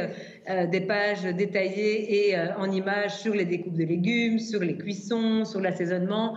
[0.70, 5.60] des pages détaillées et en images sur les découpes de légumes, sur les cuissons, sur
[5.60, 6.36] l'assaisonnement.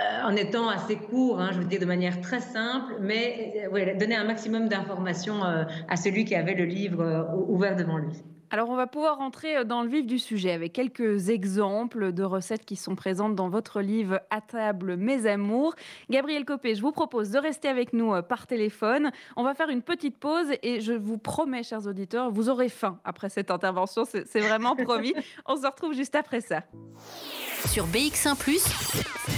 [0.00, 3.98] Euh, en étant assez court, hein, je veux dire de manière très simple, mais euh,
[3.98, 8.12] donner un maximum d'informations euh, à celui qui avait le livre ouvert devant lui.
[8.50, 12.64] Alors on va pouvoir rentrer dans le vif du sujet avec quelques exemples de recettes
[12.64, 15.74] qui sont présentes dans votre livre À table mes amours.
[16.08, 19.10] Gabriel Copé, je vous propose de rester avec nous par téléphone.
[19.36, 22.98] On va faire une petite pause et je vous promets, chers auditeurs, vous aurez faim
[23.04, 25.12] après cette intervention, c'est vraiment promis.
[25.46, 26.62] On se retrouve juste après ça.
[27.66, 28.34] Sur BX1⁇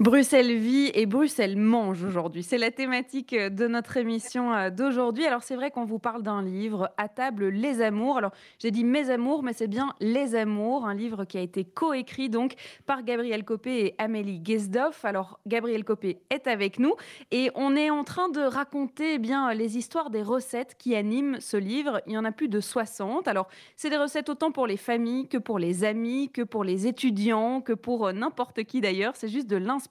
[0.00, 2.42] Bruxelles vit et Bruxelles mange aujourd'hui.
[2.42, 5.24] C'est la thématique de notre émission euh, d'aujourd'hui.
[5.24, 8.18] Alors c'est vrai qu'on vous parle d'un livre, À table les amours.
[8.18, 11.64] Alors j'ai dit mes amours, mais c'est bien Les amours, un livre qui a été
[11.64, 12.54] coécrit donc
[12.86, 15.04] par Gabriel Copé et Amélie Gesdoff.
[15.04, 16.94] Alors Gabriel Copé est avec nous
[17.30, 21.38] et on est en train de raconter eh bien les histoires des recettes qui animent
[21.38, 22.02] ce livre.
[22.08, 23.28] Il y en a plus de 60.
[23.28, 26.88] Alors c'est des recettes autant pour les familles que pour les amis, que pour les
[26.88, 29.14] étudiants, que pour euh, n'importe qui d'ailleurs.
[29.14, 29.83] C'est juste de l'inspiration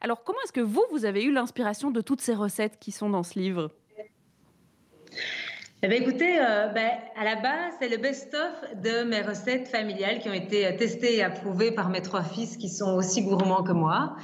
[0.00, 3.10] alors, comment est-ce que vous, vous avez eu l'inspiration de toutes ces recettes qui sont
[3.10, 3.70] dans ce livre?
[5.84, 10.20] Eh bien, écoutez, euh, ben, à la base, c'est le best-of de mes recettes familiales
[10.20, 13.64] qui ont été euh, testées et approuvées par mes trois fils qui sont aussi gourmands
[13.64, 14.14] que moi.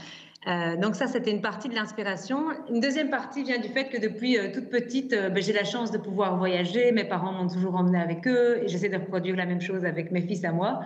[0.46, 2.44] Euh, donc ça, c'était une partie de l'inspiration.
[2.70, 5.98] Une deuxième partie vient du fait que depuis toute petite, ben, j'ai la chance de
[5.98, 6.92] pouvoir voyager.
[6.92, 10.12] Mes parents m'ont toujours emmené avec eux et j'essaie de reproduire la même chose avec
[10.12, 10.80] mes fils à moi.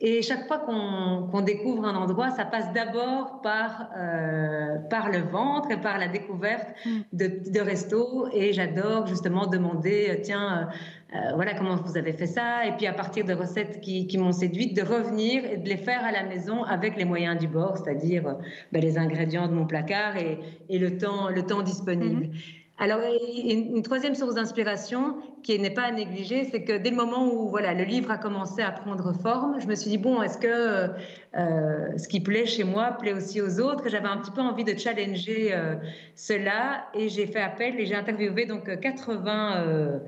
[0.00, 5.72] Et chaque fois qu'on découvre un endroit, ça passe d'abord par, euh, par le ventre
[5.72, 6.90] et par la découverte mm.
[7.12, 8.28] de, de restos.
[8.32, 10.68] Et j'adore justement demander, euh, tiens,
[11.16, 12.64] euh, voilà comment vous avez fait ça.
[12.64, 15.76] Et puis à partir de recettes qui, qui m'ont séduite, de revenir et de les
[15.76, 18.36] faire à la maison avec les moyens du bord, c'est-à-dire
[18.70, 22.26] ben, les ingrédients de mon placard et, et le, temps, le temps disponible.
[22.26, 22.57] Mm-hmm.
[22.80, 23.00] Alors,
[23.44, 27.48] une troisième source d'inspiration qui n'est pas à négliger, c'est que dès le moment où
[27.48, 30.90] voilà, le livre a commencé à prendre forme, je me suis dit, bon, est-ce que
[31.36, 33.88] euh, ce qui plaît chez moi plaît aussi aux autres?
[33.88, 35.74] J'avais un petit peu envie de challenger euh,
[36.14, 39.98] cela et j'ai fait appel et j'ai interviewé donc 80 euh,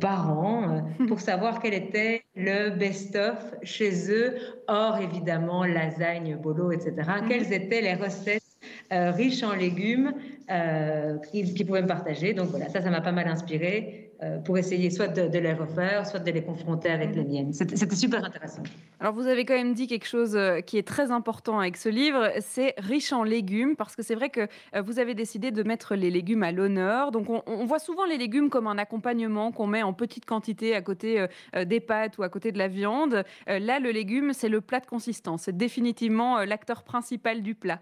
[0.00, 4.34] parents pour savoir quel était le best-of chez eux,
[4.68, 6.92] hors évidemment lasagne, bolo, etc.
[6.96, 7.28] Mhm.
[7.28, 8.42] Quelles étaient les recettes
[8.90, 10.12] riches en légumes
[10.50, 12.34] euh, qui, pouvaient me partager.
[12.34, 16.04] Donc voilà, ça, ça m'a pas mal inspiré euh, pour essayer soit de, les refaire,
[16.06, 17.52] soit de les confronter avec les miennes.
[17.52, 18.64] C'était super intéressant.
[18.98, 21.88] Alors vous avez quand même dit quelque chose euh, qui est très important avec ce
[21.88, 24.48] livre, c'est riche en légumes, parce que c'est vrai que
[24.80, 27.12] vous avez décidé de mettre les légumes à l'honneur.
[27.12, 30.82] Donc on, voit souvent les légumes comme un accompagnement qu'on met en petite quantité à
[30.82, 31.26] côté
[31.64, 33.22] des pâtes ou à côté de la viande.
[33.46, 35.42] là, le légume, c'est le plat de consistance.
[35.42, 37.80] C'est définitivement l'acteur principal du plat.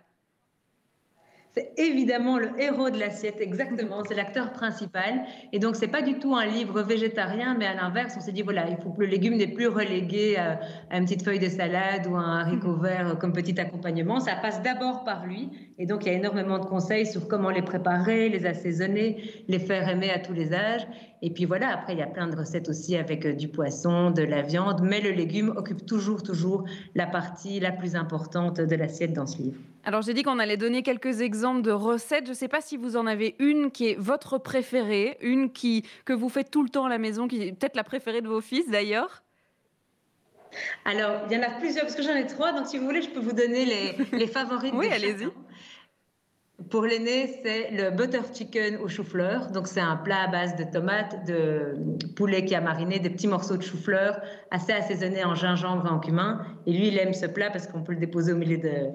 [1.58, 4.04] C'est évidemment le héros de l'assiette, exactement.
[4.06, 5.22] C'est l'acteur principal.
[5.52, 8.42] Et donc, c'est pas du tout un livre végétarien, mais à l'inverse, on s'est dit
[8.42, 10.60] voilà, il faut que le légume n'est plus relégué à,
[10.96, 12.82] une petite feuille de salade ou à un haricot mm.
[12.82, 14.20] vert comme petit accompagnement.
[14.20, 15.50] Ça passe d'abord par lui.
[15.80, 19.58] Et donc, il y a énormément de conseils sur comment les préparer, les assaisonner, les
[19.58, 20.86] faire aimer à tous les âges.
[21.22, 24.12] Et puis voilà, après, il y a plein de recettes aussi avec euh, du poisson,
[24.12, 28.76] de la viande, mais le légume occupe toujours, toujours la partie la plus importante de
[28.76, 29.58] l'assiette dans ce livre.
[29.84, 32.24] Alors j'ai dit qu'on allait donner quelques exemples de recettes.
[32.26, 35.84] Je ne sais pas si vous en avez une qui est votre préférée, une qui,
[36.04, 38.28] que vous faites tout le temps à la maison, qui est peut-être la préférée de
[38.28, 39.22] vos fils d'ailleurs.
[40.84, 43.02] Alors, il y en a plusieurs, parce que j'en ai trois, donc si vous voulez,
[43.02, 44.72] je peux vous donner les, les favoris.
[44.74, 45.28] oui, allez-y.
[46.70, 49.52] Pour l'aîné, c'est le butter chicken au chou-fleur.
[49.52, 51.76] Donc, c'est un plat à base de tomates, de
[52.16, 56.00] poulet qui a mariné, des petits morceaux de chou-fleur, assez assaisonnés en gingembre et en
[56.00, 56.44] cumin.
[56.66, 58.90] Et lui, il aime ce plat parce qu'on peut le déposer au milieu de,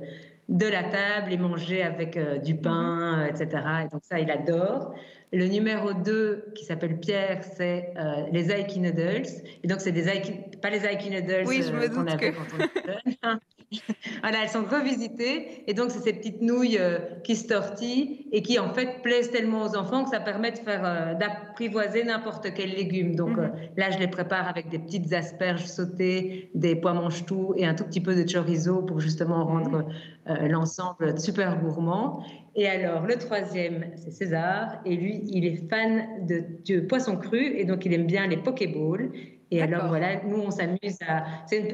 [0.50, 3.30] de la table et manger avec euh, du pain, mhm.
[3.30, 3.64] etc.
[3.86, 4.94] Et donc, ça, il adore.
[5.32, 9.28] Le numéro 2, qui s'appelle Pierre, c'est euh, les Aiki Noodles.
[9.64, 12.64] Et donc, c'est des Aiki, pas les Aiki Noodles oui, euh, qu'on avait quand on
[12.64, 13.40] était jeune.
[14.22, 15.64] voilà, elles sont revisitées.
[15.68, 19.32] Et donc, c'est ces petites nouilles euh, qui se tortillent et qui, en fait, plaisent
[19.32, 23.16] tellement aux enfants que ça permet de faire, euh, d'apprivoiser n'importe quel légume.
[23.16, 23.54] Donc, euh, mhm.
[23.78, 27.84] là, je les prépare avec des petites asperges sautées, des pois mange-tout et un tout
[27.84, 29.86] petit peu de chorizo pour justement rendre
[30.28, 30.48] mhm.
[30.48, 32.24] l'ensemble super gourmand.
[32.56, 34.80] Et alors, le troisième, c'est César.
[34.86, 38.38] Et lui, il est fan de, de poisson cru et donc il aime bien les
[38.38, 39.12] pokéballs.
[39.54, 41.26] Et alors voilà, nous on s'amuse à.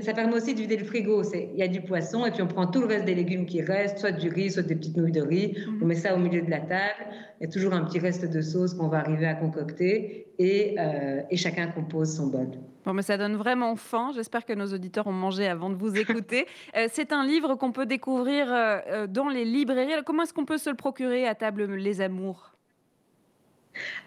[0.02, 1.24] Ça permet aussi de vider le frigo.
[1.34, 3.62] Il y a du poisson et puis on prend tout le reste des légumes qui
[3.62, 5.56] restent, soit du riz, soit des petites nouilles de riz.
[5.56, 5.80] Mhm.
[5.82, 7.08] On met ça au milieu de la table.
[7.40, 10.76] Il y a toujours un petit reste de sauce qu'on va arriver à concocter et,
[10.78, 12.50] euh, et chacun compose son bol.
[12.90, 14.10] Bon, mais ça donne vraiment faim.
[14.16, 16.48] J'espère que nos auditeurs ont mangé avant de vous écouter.
[16.76, 19.94] Euh, c'est un livre qu'on peut découvrir euh, dans les librairies.
[20.04, 22.56] Comment est-ce qu'on peut se le procurer à table Les Amours?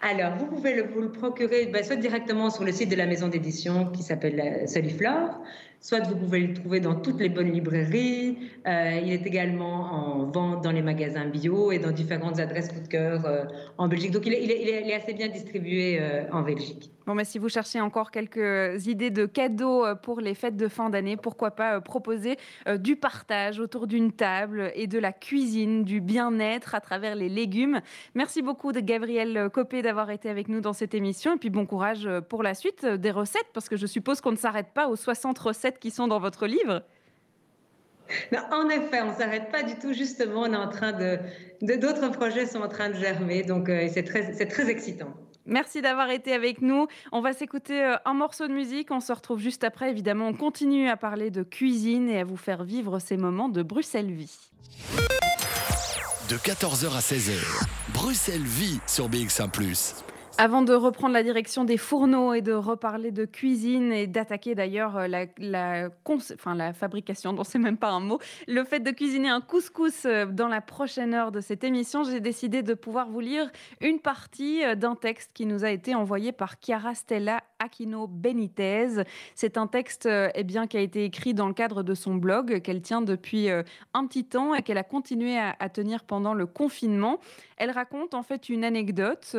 [0.01, 3.05] Alors, vous pouvez le, vous le procurer ben, soit directement sur le site de la
[3.05, 5.41] maison d'édition qui s'appelle euh, Soliflore,
[5.83, 8.37] soit vous pouvez le trouver dans toutes les bonnes librairies.
[8.65, 12.79] Euh, il est également en vente dans les magasins bio et dans différentes adresses coup
[12.79, 13.43] de cœur euh,
[13.77, 14.11] en Belgique.
[14.11, 15.99] Donc, il est, assez bien distribué
[16.31, 16.93] en Belgique.
[17.05, 20.69] Bon, mais si vous cherchez encore quelques idées de cadeaux euh, pour les fêtes de
[20.69, 25.11] fin d'année, pourquoi pas euh, proposer euh, du partage autour d'une table et de la
[25.11, 27.81] cuisine, du bien-être à travers les légumes.
[28.15, 31.65] Merci beaucoup de Gabriel Copé d'avoir été avec nous dans cette émission et puis bon
[31.65, 34.95] courage pour la suite des recettes parce que je suppose qu'on ne s'arrête pas aux
[34.95, 36.83] 60 recettes qui sont dans votre livre.
[38.51, 39.93] en effet, on ne s'arrête pas du tout.
[39.93, 41.19] Justement, on est en train de,
[41.61, 45.13] d'autres projets sont en train de germer, donc euh, c'est très, c'est très excitant.
[45.45, 46.87] Merci d'avoir été avec nous.
[47.11, 48.91] On va s'écouter euh, un morceau de musique.
[48.91, 49.89] On se retrouve juste après.
[49.89, 53.61] Évidemment, on continue à parler de cuisine et à vous faire vivre ces moments de
[53.61, 54.37] Bruxelles Vie.
[56.29, 59.51] De 14h à 16h, Bruxelles Vie sur BX1⁇
[60.37, 64.97] avant de reprendre la direction des fourneaux et de reparler de cuisine et d'attaquer d'ailleurs
[64.97, 70.05] euh, la, fabrication, dont c'est même pas un mot, le fait de cuisiner un couscous
[70.05, 73.99] euh, dans la prochaine heure de cette émission, j'ai décidé de pouvoir vous lire une
[73.99, 79.03] partie euh, d'un texte qui nous a été envoyé par Chiara Stella Aquino Benitez.
[79.35, 82.61] C'est un texte eh bien, qui a été écrit dans le cadre de son blog
[82.61, 87.19] qu'elle tient depuis un petit temps et qu'elle a continué à, tenir pendant le confinement.
[87.55, 89.35] Elle raconte en fait une anecdote.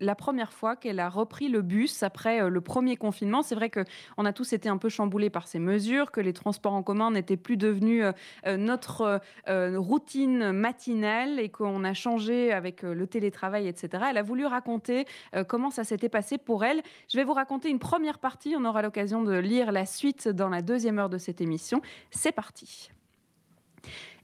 [0.00, 3.70] La première fois qu'elle a repris le bus après euh, le premier confinement, c'est vrai
[3.70, 7.10] qu'on a tous été un peu chamboulés par ces mesures, que les transports en commun
[7.10, 8.04] n'étaient plus devenus
[8.46, 14.04] euh, notre routine matinale et qu'on a changé avec le télétravail, etc.
[14.10, 15.06] Elle a voulu raconter
[15.48, 16.82] comment ça s'était passé pour elle.
[17.10, 18.54] Je vais vous raconter une première partie.
[18.58, 21.80] On aura l'occasion de lire la suite dans la deuxième heure de cette émission.
[22.10, 22.90] C'est parti.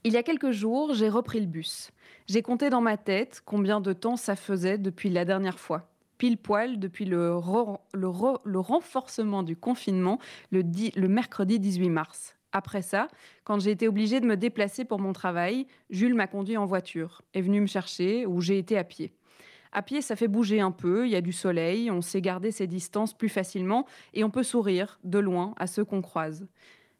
[0.05, 1.90] Il y a quelques jours, j'ai repris le bus.
[2.29, 5.91] J'ai compté dans ma tête combien de temps ça faisait depuis la dernière fois.
[6.23, 7.35] Pile poil depuis le,
[8.61, 10.21] renforcement du confinement
[10.53, 12.37] le, mercredi 18 mars.
[12.53, 13.09] Après ça,
[13.43, 17.23] quand j'ai été obligée de me déplacer pour mon travail, Jules m'a conduit en voiture,
[17.35, 19.13] est venu me chercher ou j'ai été à pied.
[19.73, 22.53] À pied, ça fait bouger un peu, il y a du soleil, on sait garder
[22.53, 26.47] ses distances plus facilement et on peut sourire de loin à ceux qu'on croise.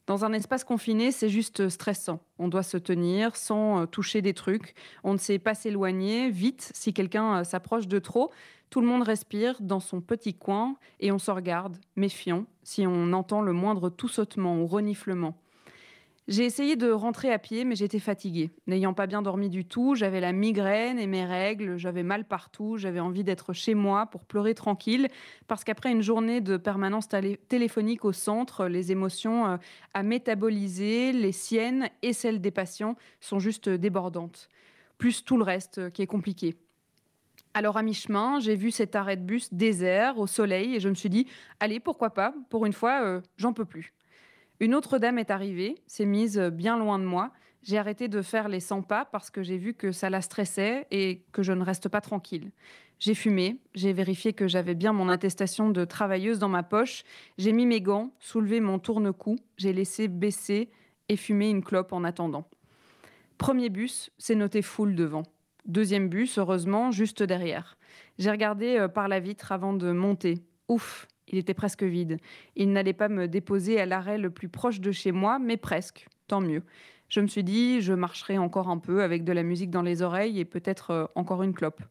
[0.09, 2.19] Dans un espace confiné, c'est juste stressant.
[2.41, 4.75] On doit se tenir sans toucher des trucs.
[5.05, 8.33] On ne sait pas s'éloigner vite si quelqu'un euh, s'approche de trop.
[8.73, 13.13] Tout le monde respire dans son petit coin et on se regarde, méfiant, si on
[13.13, 15.37] entend le moindre tout sautement ou reniflement.
[16.27, 18.51] J'ai essayé de rentrer à pied, mais j'étais fatiguée.
[18.67, 22.79] N'ayant pas bien dormi du tout, j'avais la migraine et mes règles, j'avais mal partout,
[22.79, 25.09] j'avais envie d'être chez moi pour pleurer tranquille,
[25.49, 27.09] parce qu'après une journée de permanence
[27.51, 29.57] téléphonique au centre, les émotions euh,
[29.93, 34.49] à métaboliser, les siennes et celles des patients, sont juste débordantes.
[34.97, 36.57] Plus tout le reste euh, qui est compliqué.
[37.55, 40.95] Alors à mi-chemin, j'ai vu cet arrêt de bus désert, au soleil, et je me
[40.95, 41.27] suis dit,
[41.61, 43.93] allez, pourquoi pas, pour une fois, euh, j'en peux plus.
[44.61, 47.33] Une autre dame est arrivée, s'est mise bien loin de moi.
[47.63, 50.87] J'ai arrêté de faire les 100 pas parce que j'ai vu que ça la stressait
[50.91, 52.51] et que je ne reste pas tranquille.
[52.99, 57.03] J'ai fumé, j'ai vérifié que j'avais bien mon attestation de travailleuse dans ma poche,
[57.37, 60.71] j'ai mis mes gants, soulevé mon tourne-cou, j'ai laissé baisser
[61.09, 62.49] et fumer une clope en attendant.
[63.39, 65.25] Premier bus, c'est noté full devant.
[65.65, 67.77] Deuxième bus, heureusement, juste derrière.
[68.19, 70.43] J'ai regardé euh, par la vitre avant de monter.
[70.69, 72.19] Ouf, il était presque vide.
[72.57, 76.09] Il n'allait pas me déposer à l'arrêt le plus proche de chez moi, mais presque.
[76.27, 76.63] Tant mieux.
[77.09, 80.03] Je me suis dit, je marcherai encore un peu avec de la musique dans les
[80.03, 81.83] oreilles et peut-être euh, encore une clope.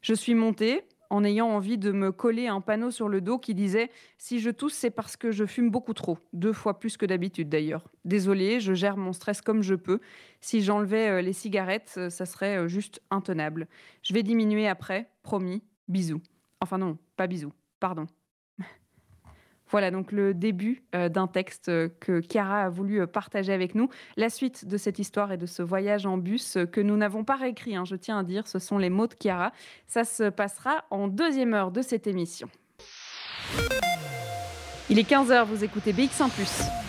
[0.00, 3.54] Je suis montée en ayant envie de me coller un panneau sur le dos qui
[3.54, 7.04] disait Si je tousse, c'est parce que je fume beaucoup trop, deux fois plus que
[7.04, 7.84] d'habitude d'ailleurs.
[8.04, 10.00] Désolée, je gère mon stress comme je peux.
[10.40, 13.66] Si j'enlevais euh, les cigarettes, euh, ça serait juste intenable.
[14.02, 15.62] Je vais diminuer après, promis.
[15.88, 16.22] Bisous.
[16.60, 18.06] Enfin non, pas bisous, pardon.
[19.70, 23.74] Voilà donc le début euh, d'un texte euh, que Chiara a voulu euh, partager avec
[23.74, 23.88] nous.
[24.16, 27.36] La suite de cette histoire et de ce voyage en bus que nous n'avons pas
[27.36, 29.52] réécrit, hein, je tiens à dire, ce sont les mots de Chiara.
[29.86, 32.48] Ça se passera en deuxième heure de cette émission.
[34.88, 36.28] Il est 15h, vous écoutez BX1⁇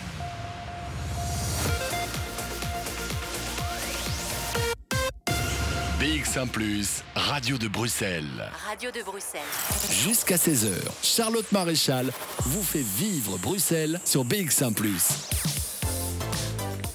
[6.32, 6.48] BX1⁇
[7.14, 8.50] Radio de Bruxelles.
[8.66, 9.42] Radio de Bruxelles.
[9.90, 10.70] Jusqu'à 16h,
[11.02, 12.10] Charlotte Maréchal
[12.46, 14.72] vous fait vivre Bruxelles sur BX1⁇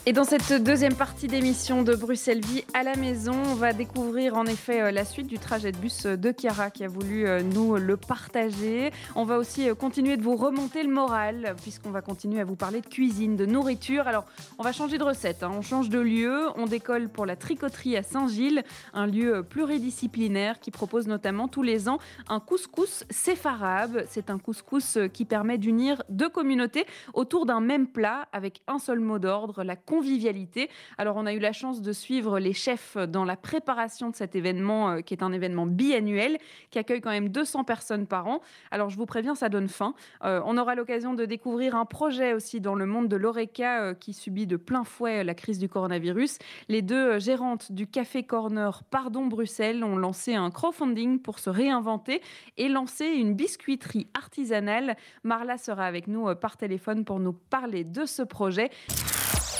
[0.07, 4.37] et dans cette deuxième partie d'émission de Bruxelles Vie à la maison, on va découvrir
[4.37, 7.41] en effet euh, la suite du trajet de bus de Chiara qui a voulu euh,
[7.41, 8.91] nous le partager.
[9.15, 12.55] On va aussi euh, continuer de vous remonter le moral puisqu'on va continuer à vous
[12.55, 14.07] parler de cuisine, de nourriture.
[14.07, 14.23] Alors,
[14.57, 15.51] on va changer de recette, hein.
[15.53, 16.45] on change de lieu.
[16.55, 21.89] On décolle pour la tricoterie à Saint-Gilles, un lieu pluridisciplinaire qui propose notamment tous les
[21.89, 21.97] ans
[22.29, 24.05] un couscous séfarab.
[24.09, 29.01] C'est un couscous qui permet d'unir deux communautés autour d'un même plat avec un seul
[29.01, 30.69] mot d'ordre, la convivialité.
[30.99, 34.35] Alors on a eu la chance de suivre les chefs dans la préparation de cet
[34.35, 36.37] événement euh, qui est un événement biannuel
[36.69, 38.41] qui accueille quand même 200 personnes par an.
[38.69, 39.95] Alors je vous préviens, ça donne faim.
[40.23, 43.93] Euh, on aura l'occasion de découvrir un projet aussi dans le monde de l'ORECA euh,
[43.95, 46.37] qui subit de plein fouet la crise du coronavirus.
[46.69, 52.21] Les deux gérantes du Café Corner Pardon Bruxelles ont lancé un crowdfunding pour se réinventer
[52.57, 54.95] et lancer une biscuiterie artisanale.
[55.23, 58.69] Marla sera avec nous par téléphone pour nous parler de ce projet.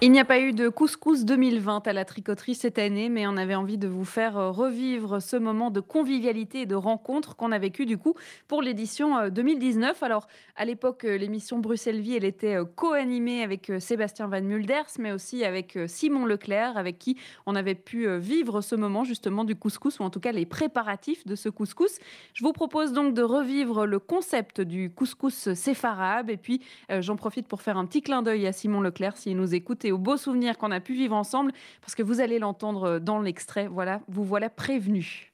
[0.00, 3.36] Il n'y a pas eu de couscous 2020 à la tricoterie cette année, mais on
[3.36, 7.52] avait envie de vous faire euh, revivre ce moment de convivialité et de rencontre qu'on
[7.52, 8.14] a vécu du coup
[8.48, 10.02] pour l'édition 2019.
[10.02, 10.26] Euh, Alors
[10.56, 15.44] à l'époque, euh, l'émission Bruxelles Vie, elle était co-animée avec Sébastien Van Mulders, mais aussi
[15.44, 20.02] avec Simon Leclerc, avec qui on avait pu vivre ce moment justement du couscous, ou
[20.02, 21.98] en tout cas les préparatifs de ce couscous.
[22.34, 27.46] Je vous propose donc de revivre le concept du couscous séfarade, et puis j'en profite
[27.46, 30.58] pour faire un petit clin d'œil à Simon Leclerc s'il nous écoute aux beaux souvenirs
[30.58, 33.66] qu'on a pu vivre ensemble, parce que vous allez l'entendre dans l'extrait.
[33.66, 35.32] Voilà, vous voilà prévenu.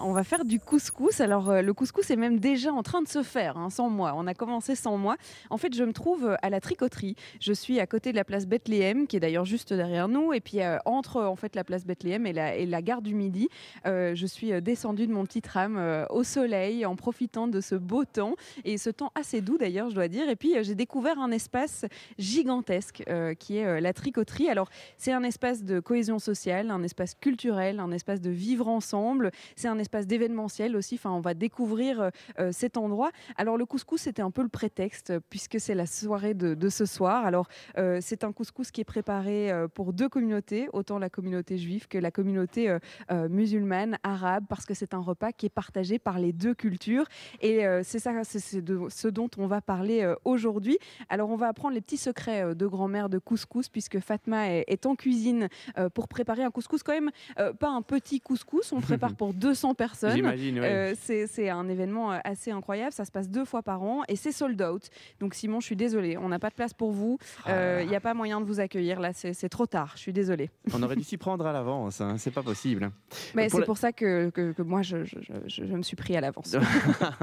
[0.00, 1.20] On va faire du couscous.
[1.20, 4.12] Alors, euh, le couscous est même déjà en train de se faire, hein, sans moi.
[4.14, 5.16] On a commencé sans moi.
[5.50, 7.16] En fait, je me trouve euh, à la tricoterie.
[7.40, 10.32] Je suis à côté de la place Bethléem, qui est d'ailleurs juste derrière nous.
[10.32, 13.48] Et puis, euh, entre en fait la place Bethléem et la, gare du Midi,
[13.84, 18.34] je suis descendue de mon petit tram au soleil, en profitant de ce beau temps.
[18.64, 20.28] Et ce temps assez doux, d'ailleurs, je dois dire.
[20.28, 21.84] Et puis, j'ai découvert un espace
[22.18, 23.02] gigantesque
[23.40, 24.48] qui est la tricoterie.
[24.48, 29.32] Alors, c'est un espace de cohésion sociale, un espace culturel, un espace de vivre ensemble.
[29.56, 30.96] C'est un d'événementiel aussi.
[30.96, 33.10] Enfin, on va découvrir euh, euh, cet endroit.
[33.36, 37.24] Alors, le couscous, c'était un peu le prétexte puisque c'est la soirée de, ce soir.
[37.24, 41.88] Alors, euh, c'est un couscous qui est préparé pour deux communautés, autant la communauté juive
[41.88, 42.76] que la communauté
[43.10, 47.06] musulmane, arabe, parce que c'est un repas qui est partagé par les deux cultures.
[47.40, 50.78] Et c'est ça, c'est ce dont on va parler aujourd'hui.
[51.08, 54.86] Alors, on va apprendre les petits secrets de grand-mère de couscous, puisque Fatma est, est
[54.86, 55.48] en cuisine
[55.94, 57.10] pour préparer un couscous, quand même
[57.58, 60.20] pas un petit couscous, on prépare pour 200 personnes.
[60.26, 62.92] Euh, c'est un événement euh, assez incroyable.
[62.92, 64.90] Ça se passe deux fois par an et c'est sold out.
[65.20, 67.18] Donc Simon, je suis désolée, on n'a pas de place pour vous.
[67.46, 69.00] Il euh, n'y a pas moyen de vous accueillir.
[69.00, 69.92] Là, c'est trop tard.
[69.94, 70.50] Je suis désolée.
[70.74, 72.02] On aurait dû s'y prendre à l'avance.
[72.02, 72.16] Hein.
[72.18, 72.90] C'est pas possible.
[73.34, 76.56] Mais c'est pour ça que, que, moi, je, je, je, me suis pris à l'avance.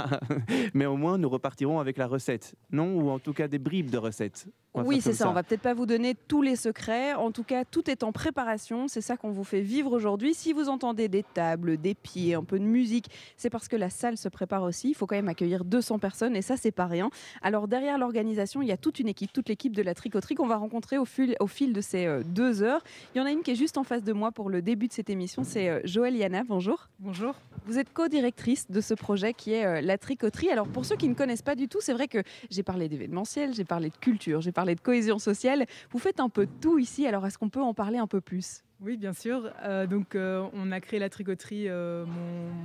[0.74, 3.92] Mais au moins, nous repartirons avec la recette, non Ou en tout cas des bribes
[3.92, 4.48] de recettes.
[4.84, 5.30] Oui, c'est ça.
[5.30, 7.14] On va peut-être pas vous donner tous les secrets.
[7.14, 8.88] En tout cas, tout est en préparation.
[8.88, 10.34] C'est ça qu'on vous fait vivre aujourd'hui.
[10.34, 13.90] Si vous entendez des tables, des pieds, un peu de musique, c'est parce que la
[13.90, 14.90] salle se prépare aussi.
[14.90, 17.10] Il faut quand même accueillir 200 personnes et ça, c'est pas rien.
[17.42, 20.48] Alors derrière l'organisation, il y a toute une équipe, toute l'équipe de la tricoterie qu'on
[20.48, 22.84] va rencontrer au fil, au fil de ces euh, deux heures.
[23.14, 24.88] Il y en a une qui est juste en face de moi pour le début
[24.88, 25.44] de cette émission.
[25.44, 26.44] C'est euh, Joël Yana.
[26.44, 26.88] Bonjour.
[27.00, 27.36] Bonjour.
[27.66, 30.50] Vous êtes co-directrice de ce projet qui est euh, la tricoterie.
[30.50, 33.54] Alors pour ceux qui ne connaissent pas du tout, c'est vrai que j'ai parlé d'événementiel,
[33.54, 35.66] j'ai parlé de culture, j'ai parlé de cohésion sociale.
[35.92, 37.08] Vous faites un peu de tout ici.
[37.08, 38.65] Alors est-ce qu'on peut en parler un peu plus?
[38.82, 39.52] Oui, bien sûr.
[39.64, 42.06] Euh, donc, euh, on a créé la tricoterie, euh,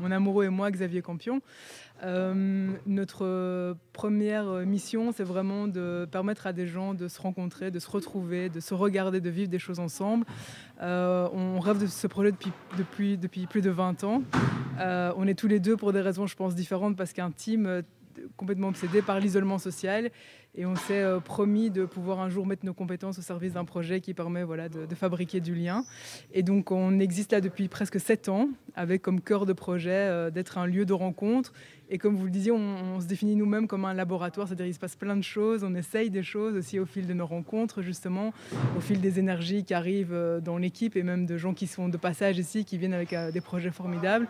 [0.00, 1.40] mon, amoureux et moi, Xavier Campion.
[2.86, 7.88] notre première mission, c'est vraiment de permettre à des gens de se rencontrer, de se
[7.90, 10.26] retrouver, de se regarder, de vivre des choses ensemble.
[10.80, 14.22] on rêve de ce projet depuis, depuis, depuis plus de 20 ans.
[14.78, 17.82] on est tous les deux pour des raisons, je pense, différentes, parce qu'un team
[18.36, 20.10] complètement obsédé par l'isolement social
[20.54, 23.64] et on s'est euh, promis de pouvoir un jour mettre nos compétences au service d'un
[23.64, 25.84] projet qui permet voilà, de, fabriquer du lien.
[26.32, 30.30] Et donc on existe là depuis presque sept ans, avec comme cœur de projet euh,
[30.30, 31.52] d'être un lieu de rencontre.
[31.90, 34.78] Et comme vous le disiez, on, se définit nous-mêmes comme un laboratoire, c'est-à-dire il se
[34.78, 38.32] passe plein de choses, on essaye des choses aussi au fil de nos rencontres, justement,
[38.76, 41.88] au fil des énergies qui arrivent euh, dans l'équipe et même de gens qui sont
[41.88, 44.28] de passage ici, qui viennent avec des projets formidables.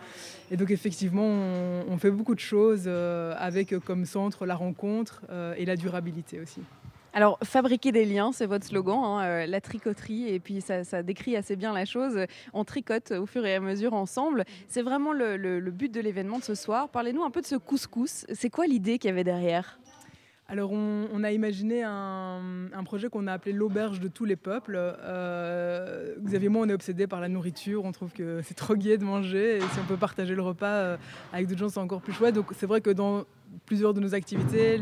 [0.49, 5.21] Et donc effectivement, on, fait beaucoup de choses avec comme centre la rencontre
[5.55, 6.61] et la durabilité aussi.
[7.13, 11.35] Alors, fabriquer des liens, c'est votre slogan, hein, euh, la tricoterie, et puis ça, décrit
[11.35, 12.17] assez bien la chose.
[12.53, 14.45] On tricote au fur et à mesure ensemble.
[14.69, 16.89] C'est vraiment le, but de l'événement de ce soir.
[16.89, 18.25] Parlez-nous un peu de ce couscous.
[18.31, 19.77] C'est quoi l'idée qu'il y avait derrière?
[20.47, 24.75] Alors, on, a imaginé un, projet qu'on a appelé l'auberge de tous les peuples.
[24.77, 27.85] Euh, Xavier et moi, on est obsédés par la nourriture.
[27.85, 29.57] On trouve que c'est trop gai de manger.
[29.57, 30.97] Et si on peut partager le repas euh,
[31.31, 32.35] avec d'autres gens, c'est encore plus chouette.
[32.35, 33.23] Donc, c'est vrai que dans
[33.65, 34.79] plusieurs de nos activités,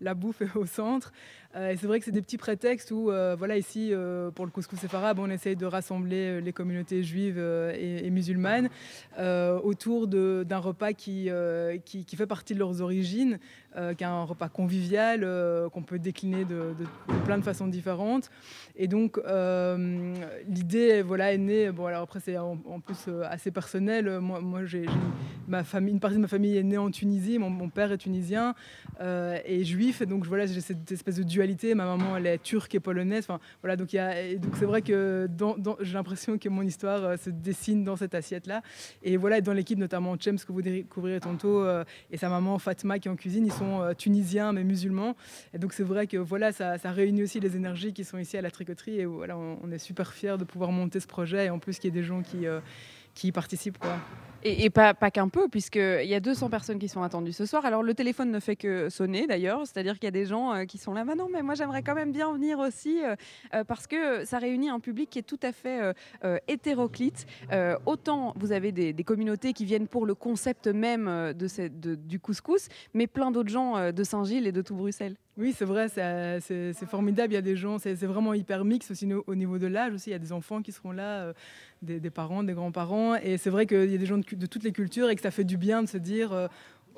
[0.00, 1.12] la bouffe est au centre.
[1.56, 4.44] Euh, et c'est vrai que c'est des petits prétextes où, euh, voilà, ici, euh, pour
[4.44, 8.68] le couscous séfarade, on essaye de rassembler les communautés juives et, musulmanes
[9.62, 13.38] autour d'un repas qui, fait partie de leurs origines,
[13.74, 15.20] qui est un repas convivial,
[15.72, 16.74] qu'on peut décliner de,
[17.24, 18.30] plein de façons différentes.
[18.76, 19.20] Et donc,
[20.48, 24.20] l'idée voilà, est née, bon, alors après, c'est en, plus assez personnel.
[24.20, 24.40] Moi,
[25.46, 27.97] ma famille, une partie de ma famille est née en Tunisie, mon, mon père est
[27.98, 28.54] tunisien
[29.00, 32.74] et juif, et donc voilà, j'ai cette espèce de dualité Ma maman, elle est turque
[32.74, 33.24] et polonaise.
[33.28, 35.28] Enfin, voilà, donc, c'est vrai que
[35.80, 38.62] j'ai l'impression que mon histoire euh, se dessine dans cette assiette-là.
[39.02, 42.98] Et voilà, dans l'équipe, notamment Chems, que vous découvrirez tantôt, euh, et sa maman Fatma
[42.98, 45.16] qui est en cuisine, ils sont euh, tunisiens mais musulmans.
[45.54, 48.42] Et donc c'est vrai que voilà, ça, réunit aussi les énergies qui sont ici à
[48.42, 49.00] la tricoterie.
[49.00, 51.46] Et voilà, on, est super fiers de pouvoir monter ce projet.
[51.46, 52.46] Et en plus, qu'il y ait des gens qui
[53.18, 53.78] qui y participent.
[53.78, 53.96] Quoi.
[54.44, 57.66] Et, pas, qu'un peu, puisqu'il y a 200 personnes qui sont attendues ce soir.
[57.66, 60.64] Alors le téléphone ne fait que sonner d'ailleurs, c'est-à-dire qu'il y a des gens euh,
[60.64, 63.16] qui sont là, bah non, mais moi j'aimerais quand même bien venir aussi, euh,
[63.52, 65.80] euh, parce que ça réunit un public qui est tout à fait
[66.46, 67.26] hétéroclite.
[67.86, 73.06] autant vous avez des, communautés qui viennent pour le concept même de, du couscous, mais
[73.06, 75.16] plein d'autres gens de Saint-Gilles et de tout Bruxelles.
[75.38, 77.32] Oui, c'est vrai, c'est formidable.
[77.32, 80.10] Il y a des gens, c'est vraiment hyper mix aussi au niveau de l'âge aussi.
[80.10, 81.32] Il y a des enfants qui seront là
[81.82, 83.14] des, parents, des grands-parents.
[83.16, 85.30] Et c'est vrai qu'il y a des gens de, toutes les cultures et que ça
[85.30, 86.48] fait du bien de se dire euh,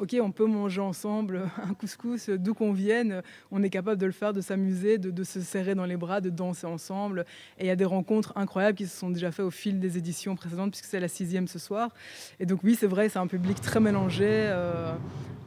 [0.01, 4.13] ok, on peut manger ensemble un couscous d'où qu'on vienne, on est capable de le
[4.13, 7.27] faire, de s'amuser, de, se serrer dans les bras, de danser ensemble.
[7.59, 9.99] Et il y a des rencontres incroyables qui se sont déjà faites au fil des
[9.99, 11.91] éditions précédentes, puisque c'est la sixième ce soir.
[12.41, 14.27] Et donc oui, c'est vrai, c'est un public très mélangé.
[14.29, 14.93] Euh,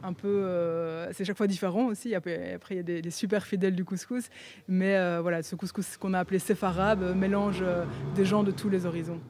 [0.04, 2.14] un peu, euh, c'est chaque fois différent aussi.
[2.14, 4.28] Après, il y a des, super fidèles du couscous,
[4.68, 7.64] mais euh, voilà, ce couscous qu'on a appelé séfarab mélange
[8.14, 9.20] des gens de tous les horizons.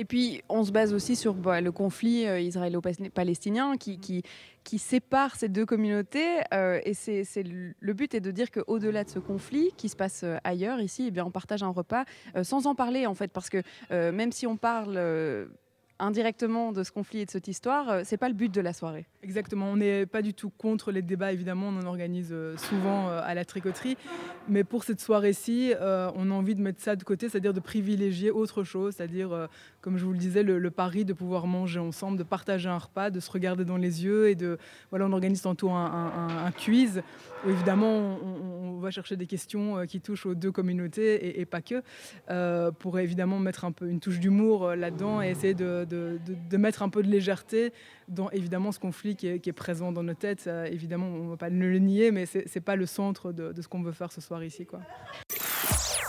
[0.00, 4.22] Et puis, on se base aussi sur bah, le conflit euh, israélo-palestinien qui,
[4.78, 6.38] sépare ces deux communautés.
[6.54, 6.94] Euh, et
[7.80, 11.06] le but est de dire qu'au-delà de ce conflit qui se passe euh, ailleurs, ici,
[11.08, 12.04] eh bien, on partage un repas
[12.44, 13.32] sans en parler, en fait.
[13.32, 14.96] Parce que même si on parle
[15.98, 18.72] indirectement de ce conflit et de cette histoire, euh, c'est pas le but de la
[18.72, 19.06] soirée.
[19.22, 23.08] Exactement, on n'est pas du tout contre les débats, évidemment, on en organise euh, souvent
[23.08, 23.96] euh, à la tricoterie,
[24.48, 28.30] mais pour cette soirée-ci, on a envie de mettre ça de côté, c'est-à-dire de privilégier
[28.30, 29.48] autre chose, c'est-à-dire,
[29.80, 33.10] comme je vous le disais, le, pari de pouvoir manger ensemble, de partager un repas,
[33.10, 34.58] de se regarder dans les yeux et de,
[34.90, 37.02] voilà, on organise tantôt un, un, quiz
[37.44, 41.82] où évidemment on, va chercher des questions qui touchent aux deux communautés et, pas que,
[42.70, 46.88] pour évidemment mettre un peu une touche d'humour là-dedans et essayer de de, mettre un
[46.88, 47.72] peu de légèreté
[48.08, 50.48] dans évidemment ce conflit qui est, présent dans nos têtes.
[50.70, 53.68] évidemment, on ne va pas le nier, mais ce n'est pas le centre de, ce
[53.68, 54.66] qu'on veut faire ce soir ici.
[54.66, 54.80] Quoi.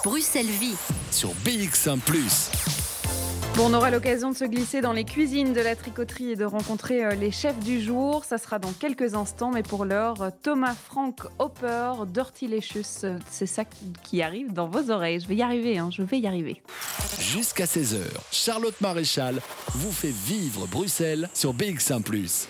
[0.03, 0.77] Bruxelles Vie
[1.11, 1.97] sur BX1⁇
[3.57, 7.03] on aura l'occasion de se glisser dans les cuisines de la tricoterie et de rencontrer
[7.03, 8.23] euh, les chefs du jour.
[8.25, 13.17] Ça sera dans quelques instants, mais pour l'heure, euh, Thomas Frank Hopper, Dirty Lecious, euh,
[13.29, 13.63] c'est ça
[14.03, 15.19] qui arrive dans vos oreilles.
[15.19, 16.61] Je vais y arriver, hein, je vais y arriver.
[17.19, 17.99] Jusqu'à 16h,
[18.31, 19.41] Charlotte Maréchal
[19.75, 22.03] vous fait vivre Bruxelles sur BX1⁇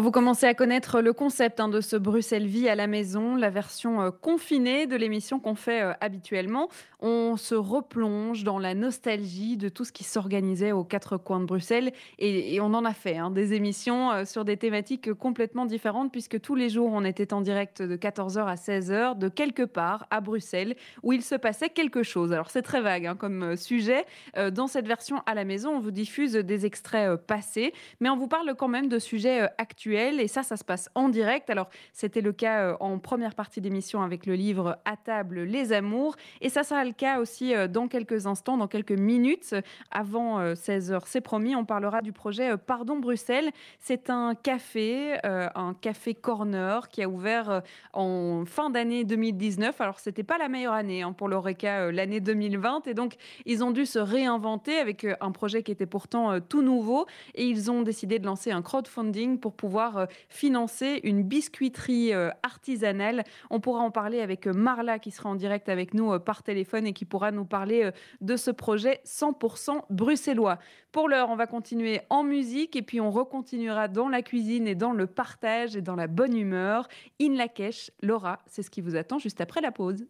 [0.00, 3.50] Vous commencez à connaître le concept hein, de ce Bruxelles Vie à la maison, la
[3.50, 6.70] version euh, confinée de l'émission qu'on fait euh, habituellement.
[7.00, 11.44] On se replonge dans la nostalgie de tout ce qui s'organisait aux quatre coins de
[11.44, 16.10] Bruxelles et, on en a fait hein, des émissions euh, sur des thématiques complètement différentes
[16.10, 20.06] puisque tous les jours on était en direct de 14h à 16h de quelque part
[20.10, 22.32] à Bruxelles où il se passait quelque chose.
[22.32, 24.06] Alors c'est très vague hein, comme sujet.
[24.52, 28.28] Dans cette version à la maison, on vous diffuse des extraits passés, mais on vous
[28.28, 31.50] parle quand même de sujets actuels et ça, ça se passe en direct.
[31.50, 35.72] Alors, c'était le cas euh, en première partie d'émission avec le livre À table, les
[35.72, 36.16] amours.
[36.40, 39.54] Et ça sera le cas aussi euh, dans quelques instants, dans quelques minutes.
[39.90, 43.50] Avant 16h, euh, c'est promis, on parlera du projet Pardon Bruxelles.
[43.80, 47.62] C'est un café, un café corner qui a ouvert
[47.92, 49.80] en fin d'année 2019.
[49.80, 52.86] Alors, c'était pas la meilleure année hein, pour l'ORECA, l'année 2020.
[52.86, 53.14] Et donc,
[53.46, 57.06] ils ont dû se réinventer avec un projet qui était pourtant tout nouveau.
[57.34, 62.30] Et ils ont décidé de lancer un crowdfunding pour pouvoir euh, financer une biscuiterie euh,
[62.42, 63.22] artisanale.
[63.48, 66.84] On pourra en parler avec euh, Marla qui sera en direct avec nous par téléphone
[66.84, 67.90] et qui pourra nous parler
[68.20, 70.58] de ce projet 100% bruxellois.
[70.90, 74.74] Pour l'heure, on va continuer en musique et puis on recontinuera dans la cuisine et
[74.74, 76.88] dans le partage et dans la bonne humeur.
[77.20, 77.46] In la
[78.02, 80.06] Laura, c'est ce qui vous attend juste après la pause.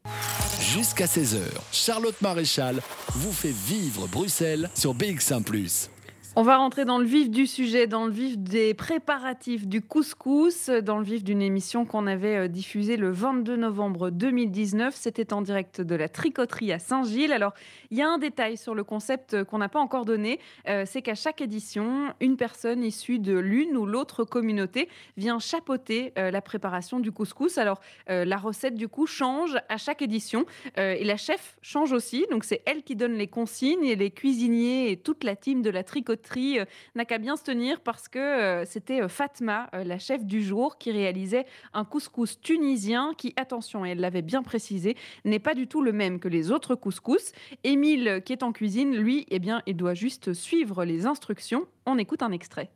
[0.60, 1.42] Jusqu'à 16h,
[1.72, 5.42] Charlotte Maréchal vous fait vivre Bruxelles sur BX1⁇
[6.34, 10.70] on va rentrer dans le vif du sujet, dans le vif des préparatifs du couscous,
[10.70, 14.94] dans le vif d'une émission qu'on avait euh, diffusée le 22 novembre 2019.
[14.96, 17.34] C'était en direct de la tricoterie à Saint-Gilles.
[17.34, 17.52] Alors,
[17.90, 21.02] il y a un détail sur le concept qu'on n'a pas encore donné, euh, c'est
[21.02, 26.40] qu'à chaque édition, une personne issue de l'une ou l'autre communauté vient chapeauter euh, la
[26.40, 27.58] préparation du couscous.
[27.58, 30.44] Alors, la recette du coup change à chaque édition
[30.76, 32.26] et la chef change aussi.
[32.30, 35.70] Donc, c'est elle qui donne les consignes et les cuisiniers et toute la team de
[35.70, 36.64] la tricoterie euh,
[36.94, 40.78] n'a qu'à bien se tenir parce que euh, c'était euh, Fatma, la chef du jour,
[40.78, 45.66] qui réalisait un couscous tunisien qui, attention, et elle l'avait bien précisé, n'est pas du
[45.66, 47.32] tout le même que les autres couscous.
[47.64, 51.66] Émile, qui est en cuisine, lui, eh bien, il doit juste suivre les instructions.
[51.86, 52.70] On écoute un extrait.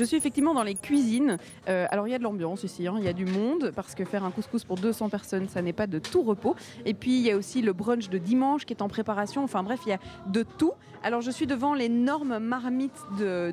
[0.00, 1.36] Je suis effectivement dans les cuisines.
[1.68, 3.94] Euh, alors il y a de l'ambiance ici, hein, il y a du monde, parce
[3.94, 6.56] que faire un couscous pour 200 personnes, ça n'est pas de tout repos.
[6.86, 9.44] Et puis il y a aussi le brunch de dimanche qui est en préparation.
[9.44, 9.98] Enfin bref, il y a
[10.28, 10.72] de tout.
[11.02, 12.98] Alors je suis devant l'énorme marmite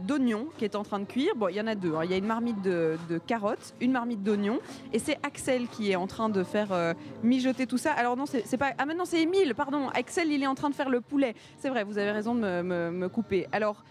[0.05, 1.33] d'oignons qui est en train de cuire.
[1.35, 1.95] Bon, il y en a deux.
[1.95, 2.01] hein.
[2.05, 4.59] Il y a une marmite de, carottes, une marmite d'oignons.
[4.93, 6.93] Et c'est Axel qui est en train de faire euh,
[7.23, 7.91] mijoter tout ça.
[7.91, 8.71] Alors non, c'est pas...
[8.77, 9.89] Ah maintenant c'est Émile, pardon.
[9.89, 11.35] Axel, il est en train de faire le poulet.
[11.57, 13.47] C'est vrai, vous avez raison de me, couper.
[13.51, 13.83] Alors,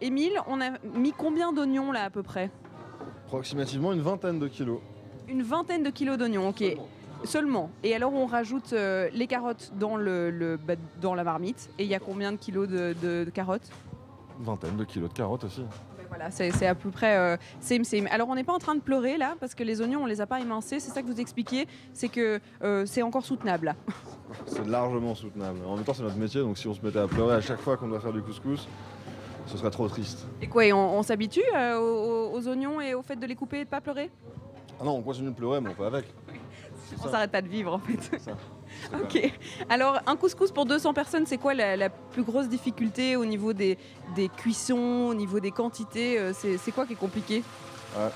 [0.00, 2.50] Émile, on a mis combien d'oignons là à peu près?
[3.26, 4.80] Approximativement une vingtaine de kilos.
[5.28, 6.64] Une vingtaine de kilos d'oignons, ok.
[7.24, 7.70] Seulement.
[7.84, 11.68] Et alors on rajoute euh, les carottes dans, le, le- bah, dans la marmite.
[11.78, 13.68] Et il y a combien de kilos de, de- de carottes?
[14.38, 15.60] Une vingtaine de kilos de carottes aussi.
[15.60, 18.08] Ben Voilà, c'est c'est à peu près euh, same same.
[18.10, 20.22] Alors on n'est pas en train de pleurer là, parce que les oignons on les
[20.22, 20.80] a pas émincés.
[20.80, 23.74] C'est ça que vous expliquiez, c'est que euh, c'est encore soutenable là.
[24.46, 25.58] C'est largement soutenable.
[25.66, 27.60] En même temps, c'est notre métier, donc si on se mettait à pleurer à chaque
[27.60, 28.66] fois qu'on doit faire du couscous,
[29.50, 30.26] ce serait trop triste.
[30.40, 33.34] Et quoi, et on, on s'habitue euh, aux, aux oignons et au fait de les
[33.34, 34.10] couper et de pas pleurer?
[34.80, 36.06] Ah non, on continue de pleurer, mais on fait avec.
[37.04, 38.18] On s'arrête pas de vivre en fait.
[38.18, 38.32] ça.
[39.00, 39.32] ok.
[39.68, 43.52] Alors un couscous pour 200 personnes, c'est quoi la, la plus grosse difficulté au niveau
[43.52, 43.78] des,
[44.16, 47.44] des cuissons, au niveau des quantités euh, C'est c'est quoi qui est compliqué?
[47.96, 48.08] Ouais.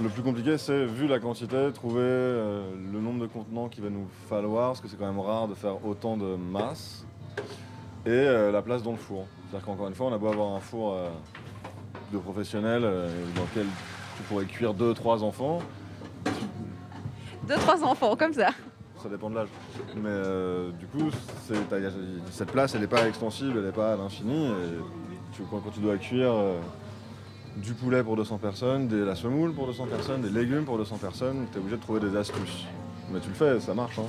[0.00, 3.90] Le plus compliqué, c'est, vu la quantité, trouver euh, le nombre de contenants qu'il va
[3.90, 7.04] nous falloir, parce que c'est quand même rare de faire autant de masse,
[8.06, 9.26] et euh, la place dans le four.
[9.50, 11.08] C'est-à-dire qu'encore une fois, on a beau avoir un four euh,
[12.12, 13.66] de professionnels euh, dans lequel
[14.16, 15.60] tu pourrais cuire 2-3 enfants,
[17.48, 18.50] Deux, trois enfants, comme ça.
[19.02, 19.48] ça dépend de l'âge.
[19.96, 21.10] Mais du coup,
[22.30, 24.50] cette place, elle n'est pas extensible, elle n'est pas à l'infini.
[25.32, 26.32] tu- quand, quand tu dois cuire
[27.56, 30.98] du poulet pour 200 personnes, de la semoule pour 200 personnes, des légumes pour 200
[30.98, 32.66] personnes, tu es obligé de trouver des astuces.
[33.12, 33.98] Mais tu le fais, ça marche.
[33.98, 34.04] hein.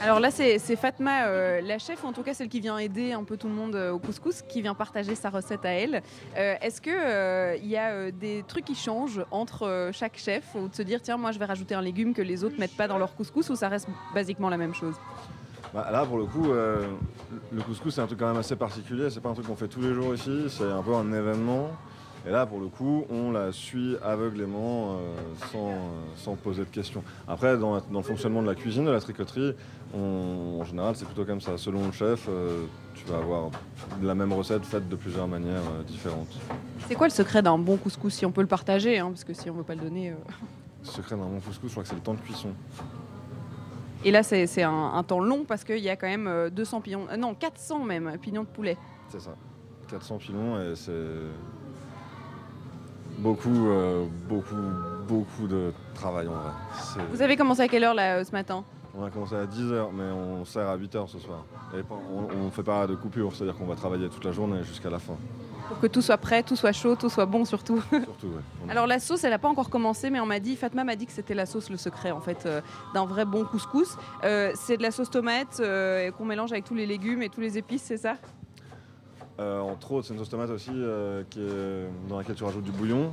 [0.00, 3.12] Alors là, c'est Fatma, euh, la chef, ou en tout cas celle qui vient aider
[3.12, 6.02] un peu tout le monde euh, au couscous, qui vient partager sa recette à elle.
[6.36, 10.82] Euh, Est-ce qu'il y a des trucs qui changent entre chaque chef ou de se
[10.82, 13.14] dire, tiens, moi je vais rajouter un légume que les autres mettent pas dans leur
[13.14, 14.94] couscous ou ça reste basiquement la même chose?
[15.74, 16.86] Bah, là, pour le coup, euh,
[17.52, 19.10] le couscous, c'est un truc quand même assez particulier.
[19.10, 20.46] C'est pas un truc qu'on fait tous les jours ici.
[20.48, 21.70] C'est un peu un événement.
[22.26, 25.14] Et là, pour le coup, on la suit aveuglément, euh,
[25.52, 25.74] sans, euh,
[26.16, 27.02] sans poser de questions.
[27.26, 29.54] Après, dans, la- dans le fonctionnement de la cuisine, de la tricoterie,
[29.94, 31.56] on- en général, c'est plutôt comme ça.
[31.56, 32.64] Selon le chef, euh,
[32.94, 33.50] tu vas avoir
[34.02, 36.36] la même recette faite de plusieurs manières différentes.
[36.88, 39.32] C'est quoi le secret d'un bon couscous si on peut le partager hein, Parce que
[39.32, 40.10] si on veut pas le donner.
[40.10, 42.48] Le secret d'un bon couscous, je crois que c'est le temps de cuisson.
[44.04, 46.80] Et là, c'est un, un temps long parce qu'il y a quand même euh, 200
[46.80, 48.76] pignons, non 400 même pignons de poulet.
[49.08, 49.34] C'est ça.
[49.88, 50.92] 400 pilons et c'est
[53.18, 54.54] beaucoup, euh, beaucoup,
[55.06, 57.04] beaucoup de travail en vrai.
[57.10, 58.64] Vous avez commencé à quelle heure là euh, ce matin?
[58.96, 61.44] On a commencé à 10h, mais on sert à 8h ce soir.
[61.76, 64.90] Et on ne fait pas de coupure, c'est-à-dire qu'on va travailler toute la journée jusqu'à
[64.90, 65.14] la fin.
[65.68, 67.82] Pour que tout soit prêt, tout soit chaud, tout soit bon surtout.
[67.90, 68.70] Surtout, ouais.
[68.70, 71.06] Alors la sauce, elle n'a pas encore commencé, mais on m'a dit, Fatma m'a dit
[71.06, 72.62] que c'était la sauce le secret en fait euh,
[72.94, 73.96] d'un vrai bon couscous.
[74.24, 75.60] Euh, c'est de la sauce tomate
[76.16, 78.14] qu'on mélange avec tous les légumes et tous les épices, c'est ça?
[79.40, 82.64] Euh, entre autres, c'est une sauce tomate aussi euh, qui est- dans laquelle tu rajoutes
[82.64, 83.12] du bouillon.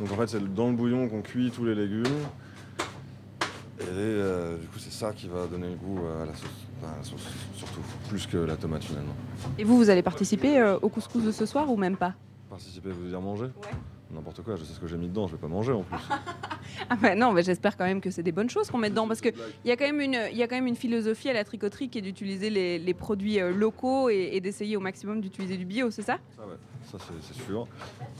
[0.00, 2.04] Donc en fait, c'est dans le bouillon qu'on cuit tous les légumes.
[3.80, 6.48] Et euh, du coup, c'est ça qui va donner le goût à la sauce.
[6.84, 9.14] à la sauce, surtout, plus que la tomate finalement.
[9.58, 12.14] Et vous, vous allez participer euh, au couscous de ce soir ou même pas?
[12.50, 13.46] Participer, vous dire manger?
[14.12, 15.98] N'importe quoi, je sais ce que j'ai mis dedans, je vais pas manger en plus.
[16.88, 19.06] Ah bah non, mais j'espère quand même que c'est des bonnes choses qu'on met dedans
[19.06, 19.32] parce qu'il
[19.64, 21.88] y, a quand même une- il y a quand même une philosophie à la tricoterie
[21.90, 25.64] qui est d'utiliser les, les produits euh, locaux et, et d'essayer au maximum d'utiliser du
[25.64, 26.18] bio, c'est ça?
[26.36, 26.54] Ça, ouais,
[26.90, 27.66] ça c'est sûr.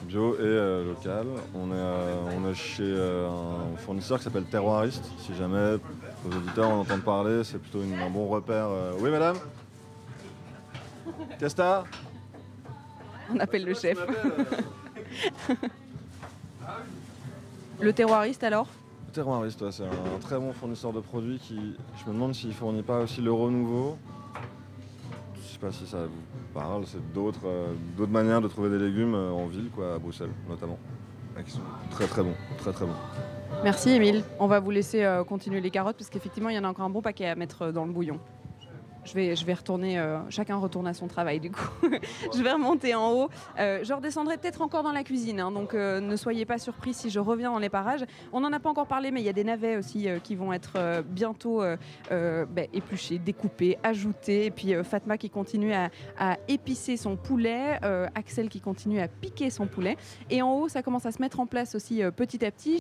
[0.04, 1.26] Bio et euh, local.
[1.54, 5.04] On est, euh, on est chez euh, un fournisseur qui s'appelle Terroiriste.
[5.18, 5.76] Si jamais
[6.24, 8.66] vos auditeurs en entendent parler, c'est plutôt une- un bon repère.
[8.68, 8.92] euh.
[9.00, 9.36] Oui, madame?
[11.38, 11.84] Qu'est-ce que t'as
[13.34, 13.98] On appelle le chef.
[17.82, 18.68] le terroiriste alors
[19.12, 21.76] Terroiriste, ouais, c'est un très bon fournisseur de produits qui.
[21.98, 23.98] Je me demande s'il fournit pas aussi le renouveau.
[25.36, 29.14] Je sais pas si ça vous parle, c'est d'autres euh, manières de trouver des légumes
[29.14, 30.78] euh, en ville, quoi, à Bruxelles notamment.
[31.38, 31.60] Et qui sont
[31.90, 32.96] très très bons, très très bons.
[33.62, 34.24] Merci Émile.
[34.38, 36.86] On va vous laisser euh, continuer les carottes parce qu'effectivement il y en a encore
[36.86, 38.18] un bon paquet à mettre dans le bouillon.
[39.04, 41.68] Je vais, je vais retourner, euh, chacun retourne à son travail du coup.
[42.34, 43.28] je vais remonter en haut.
[43.58, 46.94] Euh, je redescendrai peut-être encore dans la cuisine, hein, donc euh, ne soyez pas surpris
[46.94, 48.04] si je reviens dans les parages.
[48.32, 50.36] On n'en a pas encore parlé, mais il y a des navets aussi euh, qui
[50.36, 51.76] vont être euh, bientôt euh,
[52.12, 54.46] euh, ben, épluchés, découpés, ajoutés.
[54.46, 59.00] Et puis euh, Fatma qui continue à, à épicer son poulet, euh, Axel qui continue
[59.00, 59.96] à piquer son poulet.
[60.30, 62.78] Et en haut, ça commence à se mettre en place aussi euh, petit à petit.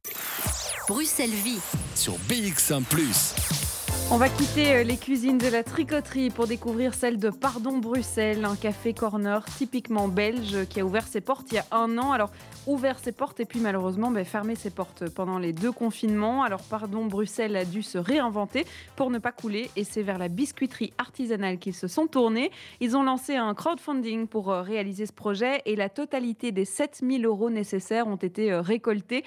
[0.88, 1.60] Bruxelles Vie.
[1.96, 2.84] Sur BX1⁇
[4.14, 8.44] On va quitter euh, les cuisines de la tricoterie pour découvrir celle de Pardon Bruxelles,
[8.44, 12.12] un café corner typiquement belge qui a ouvert ses portes il y a un an.
[12.12, 12.30] Alors,
[12.68, 16.44] ouvert ses portes et puis malheureusement ben, fermé ses portes pendant les deux confinements.
[16.44, 20.28] Alors, Pardon Bruxelles a dû se réinventer pour ne pas couler et c'est vers la
[20.28, 22.52] biscuiterie artisanale qu'ils se sont tournés.
[22.82, 27.26] Ils ont lancé un crowdfunding pour euh, réaliser ce projet et la totalité des 7000
[27.26, 29.24] euros nécessaires ont été euh, récoltés.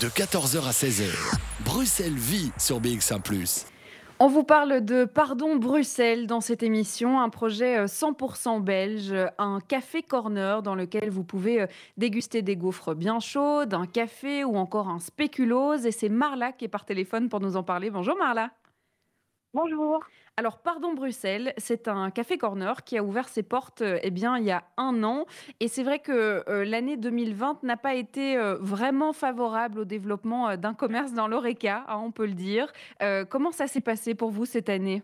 [0.00, 1.08] De 14h à 16h,
[1.64, 3.22] Bruxelles vit sur BX1⁇
[4.18, 9.60] on vous parle de Pardon Bruxelles dans cette émission, un projet 100% euh, belge, un
[9.60, 14.56] café corner dans lequel vous pouvez euh, déguster des gaufres bien chaudes, un café ou
[14.56, 15.86] encore un spéculose.
[15.86, 17.90] Et c'est Marla qui est par téléphone pour nous en parler.
[17.90, 18.50] Bonjour Marla.
[19.52, 20.00] Bonjour.
[20.38, 24.36] Alors, Pardon Bruxelles, c'est un café corner qui a ouvert ses portes euh, eh bien,
[24.36, 25.24] il y a un an.
[25.60, 30.54] Et c'est vrai que euh, l'année 2020 n'a pas été euh, vraiment favorable au développement
[30.58, 32.70] d'un commerce dans l'ORECA, hein, on peut le dire.
[33.30, 35.02] comment ça s'est passé pour vous cette année?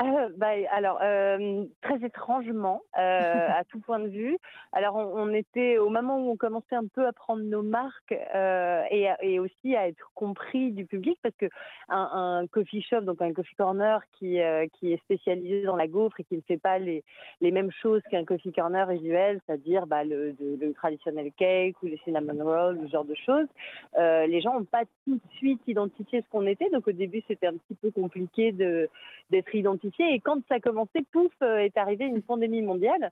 [0.00, 3.00] Euh, bah, alors, euh, très étrangement, euh,
[3.58, 4.38] à tout point de vue.
[4.72, 9.08] Alors, on, était au moment où on commençait un peu à prendre nos marques et,
[9.22, 11.46] et, aussi à être compris du public, parce que
[11.88, 14.38] un, coffee shop, donc un coffee corner qui,
[14.74, 17.04] qui est spécialisé dans la gaufre et qui ne fait pas les,
[17.40, 21.98] les mêmes choses qu'un coffee corner usuel, c'est-à-dire bah, le, le, traditionnel cake ou les
[22.04, 23.48] cinnamon rolls, ce genre de choses,
[23.96, 26.70] les gens n'ont pas tout de suite identifié ce qu'on était.
[26.70, 31.04] Donc, au début, c'était un petit peu compliqué d'être identifié et quand ça a commencé,
[31.12, 33.10] pouf, euh, est arrivée une pandémie mondiale.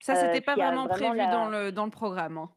[0.00, 2.38] Ça, c'était euh, pas vraiment, prévu dans, le, dans le programme.
[2.38, 2.50] Hein.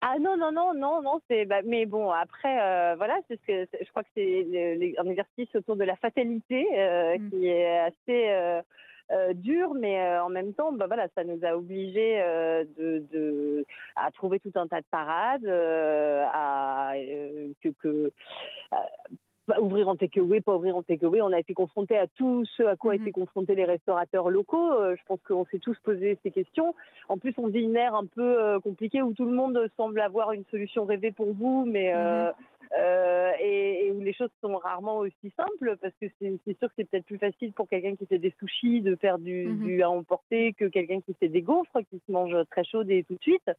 [0.00, 1.44] Ah non, non, non, non, non, c'est.
[1.44, 5.48] Bah, mais bon, après, euh, voilà, c'est ce que je crois que c'est un exercice
[5.56, 6.62] autour de la fatalité
[7.18, 7.30] mmh.
[7.30, 8.62] qui est assez.
[9.34, 12.18] dur, mais en même temps, bah, voilà, ça nous a obligés
[12.78, 13.66] de, de,
[13.96, 16.92] à trouver tout un tas de parades, à
[17.60, 18.12] que, que
[19.60, 21.22] ouvrir en takeaway, pas ouvrir en takeaway.
[21.22, 24.30] On a été confronté à tout ce à quoi ont mmh été confrontés les restaurateurs
[24.30, 24.72] locaux.
[24.72, 26.74] Euh, je pense qu'on s'est tous posé ces questions.
[27.08, 30.00] En plus, on vit une ère un peu euh, compliquée où tout le monde semble
[30.00, 32.32] avoir une solution rêvée pour vous, mais mmh
[32.78, 36.84] euh, et, où les choses sont rarement aussi simples parce que c'est sûr que c'est
[36.84, 39.88] peut-être plus facile pour quelqu'un qui fait des sushis de faire du, mmh du à
[39.88, 43.22] emporter que quelqu'un qui fait des gaufres qui se mangent très chaudes et tout de
[43.22, 43.50] suite.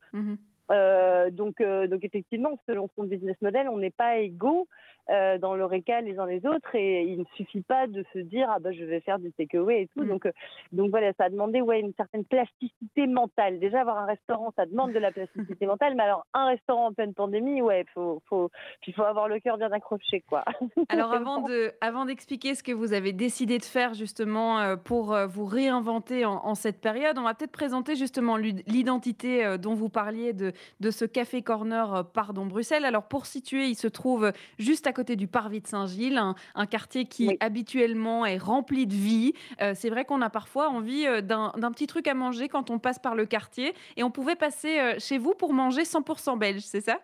[0.72, 4.68] Euh, donc, euh, donc effectivement, selon son business model, on n'est pas égaux
[5.10, 8.48] euh, dans l'oreca les uns les autres et il ne suffit pas de se dire
[8.52, 10.04] ah bah je vais faire du takeaway et tout.
[10.04, 10.10] Mm.
[10.10, 10.32] Donc,
[10.72, 13.60] donc voilà, ça a demandé ouais une certaine plasticité mentale.
[13.60, 16.94] Déjà avoir un restaurant, ça demande de la plasticité mentale, mais alors un restaurant en
[16.94, 18.52] pleine pandémie, ouais, faut faut
[18.86, 20.44] il faut avoir le cœur bien accroché quoi.
[20.90, 25.46] Alors avant de avant d'expliquer ce que vous avez décidé de faire justement pour vous
[25.46, 30.52] réinventer en, en cette période, on va peut-être présenter justement l'identité dont vous parliez de
[30.80, 32.86] de ce café corner euh, Pardon Bruxelles.
[32.86, 36.22] Alors pour situer, il se trouve juste à côté du Parvis de Saint-Gilles,
[36.56, 39.34] un, quartier qui habituellement est rempli de vie.
[39.62, 42.80] Euh, c'est vrai qu'on a parfois envie euh, d'un petit truc à manger quand on
[42.80, 46.82] passe par le quartier et on pouvait passer chez vous pour manger 100% belge, c'est
[46.82, 47.00] ça?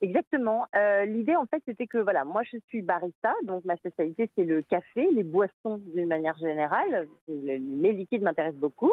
[0.00, 0.66] Exactement.
[0.76, 4.44] Euh, l'idée, en fait, c'était que, voilà, moi, je suis barista, donc ma spécialité, c'est
[4.44, 7.08] le café, les boissons d'une manière générale.
[7.28, 8.92] Les liquides m'intéressent beaucoup.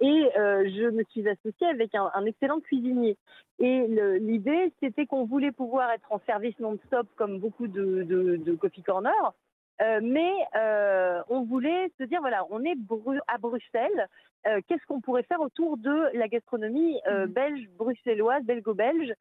[0.00, 3.16] Et euh, je me suis associée avec un, excellent cuisinier.
[3.58, 3.86] Et
[4.20, 9.34] l'idée, c'était qu'on voulait pouvoir être en service non-stop, comme beaucoup de, de coffee corner,
[9.82, 12.76] euh, mais euh, on voulait se dire, voilà, on est
[13.28, 14.08] à Bruxelles,
[14.46, 17.26] euh, qu'est-ce qu'on pourrait faire autour de la gastronomie mmh.
[17.26, 19.12] belge, bruxelloise, belgo-belge,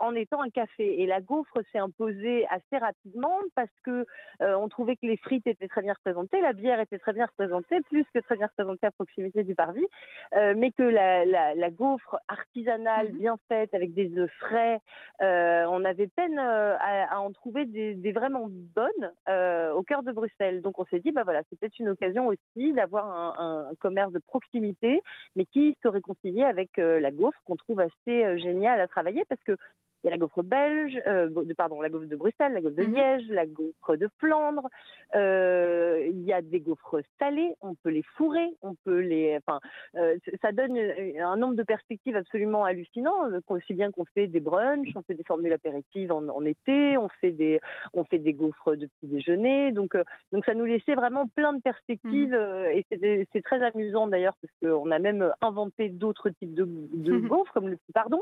[0.00, 4.06] en étant un café Et la gaufre s'est imposée assez rapidement parce que
[4.40, 7.80] on trouvait que les frites étaient très bien représentées, la bière était très bien représentée,
[7.82, 9.86] plus que très bien représentée à proximité du parvis,
[10.32, 13.18] mais que la, gaufre artisanale, mmh.
[13.18, 14.80] bien faite, avec des œufs frais,
[15.20, 19.12] on avait peine à, en trouver des vraiment bonnes.
[19.28, 20.62] Euh, au cœur de Bruxelles.
[20.62, 24.20] Donc on s'est dit, bah voilà, c'est peut-être une occasion aussi d'avoir un, commerce de
[24.20, 25.02] proximité,
[25.36, 29.24] mais qui se réconcilie avec euh, la gaufre qu'on trouve assez euh, géniale à travailler
[29.28, 29.56] parce que
[30.02, 32.84] il y a la gaufre belge, euh, pardon, la gaufre de Bruxelles, la gaufre de
[32.84, 32.94] mhm.
[32.94, 34.68] Liège, la gaufre de Flandre.
[35.14, 39.36] Euh, il y a des gaufres salées, on peut les fourrer, on peut les.
[39.38, 39.58] Enfin,
[39.96, 43.28] euh, ça donne un nombre de perspectives absolument hallucinant.
[43.48, 47.32] Aussi bien qu'on fait des brunchs, on fait des formules apéritives en, été, on fait
[47.32, 47.60] des,
[47.92, 49.72] on fait des gaufres de petit déjeuner.
[49.72, 49.96] Donc,
[50.32, 52.82] donc ça nous laissait vraiment plein de perspectives mhm.
[52.92, 57.26] et c'est très amusant d'ailleurs parce qu'on a même inventé d'autres types de, de mhm.
[57.26, 58.20] gaufres comme le pardon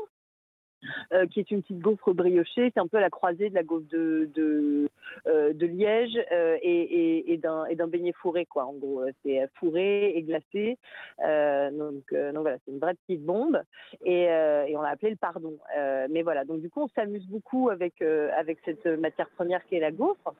[1.13, 2.71] euh, qui est une petite gaufre briochée.
[2.73, 4.89] C'est un peu la croisée de la gaufre de,
[5.27, 8.65] euh, Liège euh, et, d'un beignet fourré, quoi.
[8.65, 10.77] En gros, c'est fourré et glacé.
[11.19, 13.61] donc, voilà, c'est une vraie petite bombe.
[14.03, 15.57] Et, et on l'a appelé le pardon.
[16.09, 19.79] mais voilà, donc du coup, on s'amuse beaucoup avec, avec cette matière première qui est
[19.79, 20.33] la gaufre.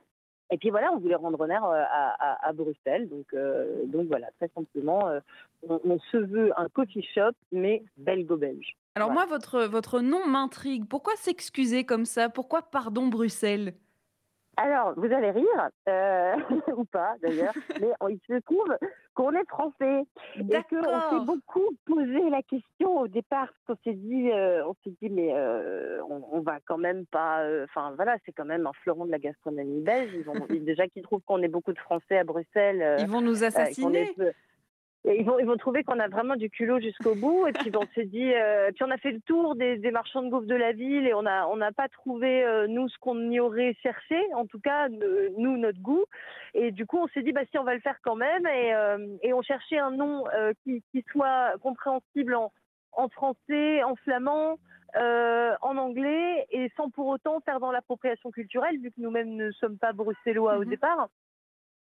[0.50, 3.10] Et puis voilà, on voulait rendre honneur euh, à, à- à Bruxelles.
[3.10, 5.20] Donc, euh, donc voilà, très simplement, euh,
[5.68, 8.76] on, on se veut un coffee shop, mais belgo-belge.
[8.96, 9.28] Alors Voilà.
[9.28, 10.86] moi, votre, votre nom m'intrigue.
[10.88, 12.30] Pourquoi s'excuser comme ça?
[12.30, 13.74] Pourquoi pardon Bruxelles?
[14.58, 16.36] Alors, vous allez rire, euh,
[16.76, 18.66] ou pas d'ailleurs, mais il se trouve
[19.14, 20.04] qu'on est français.
[20.36, 24.74] Et qu'on s'est beaucoup posé la question au départ, parce qu'on s'est dit, euh, on
[24.84, 27.42] s'est dit, mais euh, on, on va quand même pas.
[27.44, 30.12] euh, Enfin voilà, c'est quand même un fleuron de la gastronomie belge.
[30.14, 32.82] Ils ont, ils- déjà qu'ils trouvent qu'on est beaucoup de Français à Bruxelles.
[32.82, 34.12] euh, Ils vont nous euh, est assassiner.
[35.08, 37.48] Et ils vont, ils vont trouver qu'on a vraiment du culot jusqu'au bout.
[37.48, 40.22] Et puis on s'est dit, euh, puis on a fait le tour des, des marchands
[40.22, 43.40] de gaufres de la ville et on n'a pas trouvé euh, nous ce qu'on y
[43.40, 46.06] aurait cherché, en tout cas nous notre goût.
[46.54, 48.46] Et du coup on s'est dit, bah si on va le faire quand même.
[48.46, 52.52] Et, euh, et on cherchait un nom euh, qui, qui soit compréhensible en,
[52.92, 54.58] en français, en flamand.
[54.96, 59.52] euh, en anglais et sans pour autant faire dans l'appropriation culturelle vu que nous-mêmes ne
[59.52, 61.10] sommes pas bruxellois au départ.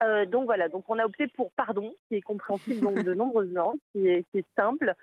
[0.03, 3.79] Euh, donc voilà, donc on a opté pour pardon, qui est compréhensible de nombreuses langues,
[3.91, 4.93] qui est, qui est simple,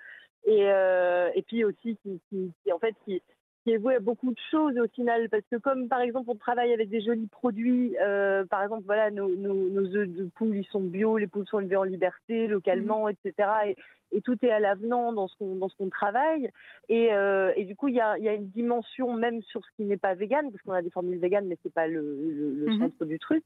[0.45, 3.21] et, euh, et puis aussi qui, qui- qui, en fait qui,
[3.63, 6.35] qui est voué à beaucoup de choses au final, parce que comme par exemple on
[6.35, 10.55] travaille avec des jolis produits, euh, par exemple voilà nos, nos, nos œufs de poule
[10.55, 13.33] ils sont bio, les poules sont élevées en liberté localement, etc.
[13.65, 13.75] Et,
[14.13, 16.51] et tout est à l'avenant dans ce qu'on dans ce qu'on travaille,
[16.87, 19.69] et, euh, et du coup il y a, y a une dimension même sur ce
[19.75, 22.51] qui n'est pas vegan, parce qu'on a des formules véganes, mais c'est pas le, le,
[22.51, 22.79] le Mhm.
[22.79, 23.43] centre du truc.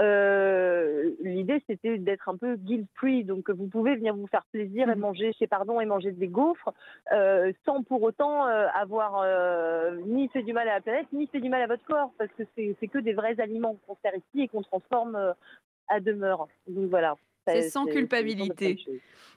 [0.00, 3.24] Euh, L'idée, c'était d'être un peu guilt-free.
[3.24, 6.72] Donc, vous pouvez venir vous faire plaisir et manger chez Pardon et manger des gaufres
[7.12, 9.24] euh, sans pour autant euh, avoir
[10.06, 12.30] ni fait du mal à la planète, ni fait du mal à votre corps, parce
[12.32, 15.34] que c'est que des vrais aliments qu'on sert ici et qu'on transforme
[15.88, 16.48] à demeure.
[16.66, 17.16] Donc, voilà.
[17.52, 18.78] C'est sans culpabilité.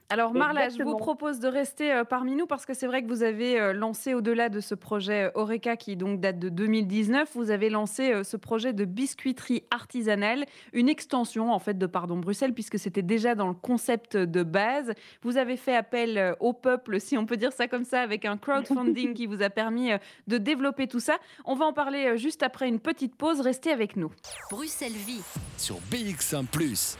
[0.09, 3.07] Alors Marla, je vous propose de rester euh, parmi nous parce que c'est vrai que
[3.07, 7.29] vous avez euh, lancé au-delà de ce projet euh, Oreca qui donc date de 2019,
[7.33, 12.17] vous avez lancé euh, ce projet de biscuiterie artisanale, une extension en fait de Pardon
[12.17, 14.93] Bruxelles puisque c'était déjà dans le concept de base.
[15.23, 18.37] Vous avez fait appel au peuple, si on peut dire ça comme ça, avec un
[18.37, 19.91] crowdfunding qui vous a permis
[20.27, 21.17] de développer tout ça.
[21.45, 23.41] On va en parler juste après une petite pause.
[23.41, 24.11] Restez avec nous.
[24.51, 25.21] Bruxelles Vie
[25.57, 26.45] sur BX1⁇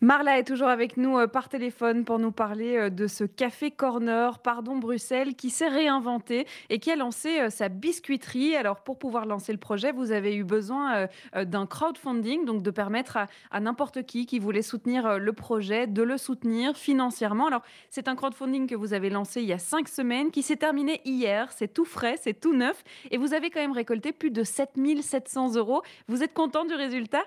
[0.00, 3.72] Marla est toujours avec nous euh, par téléphone pour nous parler euh, de ce café
[3.72, 8.54] corner, pardon Bruxelles, qui s'est réinventé et qui a lancé euh, sa biscuiterie.
[8.54, 13.16] Alors pour pouvoir lancer le projet, vous avez eu besoin d'un crowdfunding, donc de permettre
[13.16, 17.48] à, à n'importe qui qui voulait soutenir le projet de le soutenir financièrement.
[17.48, 20.56] Alors c'est un crowdfunding que vous avez lancé il y a cinq semaines, qui s'est
[20.56, 21.50] terminé hier.
[21.50, 25.56] C'est tout frais, c'est tout neuf, et vous avez quand même récolté plus de 7700
[25.56, 25.82] euros.
[26.06, 27.24] Vous êtes content du résultat?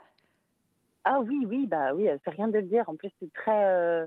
[1.04, 2.88] Ah oui, oui, bah oui, c'est rien de le dire.
[2.88, 4.06] En plus, c'est très euh,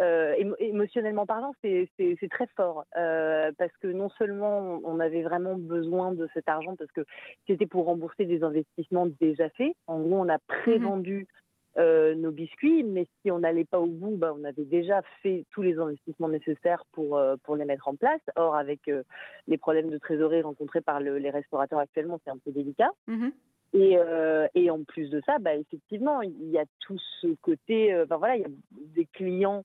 [0.00, 1.88] euh, émo- émotionnellement parlant, c'est
[2.30, 6.92] très fort euh, parce que non seulement on avait vraiment besoin de cet argent parce
[6.92, 7.00] que
[7.46, 9.72] c'était pour rembourser des investissements déjà faits.
[9.86, 11.26] En gros, on a pré-vendu
[11.78, 15.44] euh, nos biscuits, mais si on n'allait pas au bout, bah, on avait déjà fait
[15.50, 18.20] tous les investissements nécessaires pour euh, pour les mettre en place.
[18.36, 19.02] Or, avec euh,
[19.46, 22.90] les problèmes de trésorerie rencontrés par le- les restaurateurs actuellement, c'est un peu délicat.
[23.76, 27.92] Et, euh, et en plus de ça, bah, effectivement, il y a tout ce côté.
[27.92, 29.64] euh, voilà, il y a des clients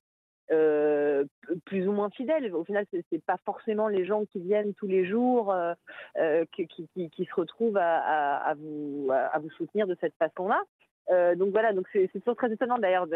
[0.51, 1.24] euh,
[1.64, 2.53] plus ou moins fidèles.
[2.53, 5.55] Au final, c'est c'est pas forcément les gens qui viennent tous les jours,
[6.51, 10.62] qui, se retrouvent à vous soutenir de cette façon-là.
[11.10, 13.08] Euh, donc voilà, donc c'est toujours très étonnant d'ailleurs.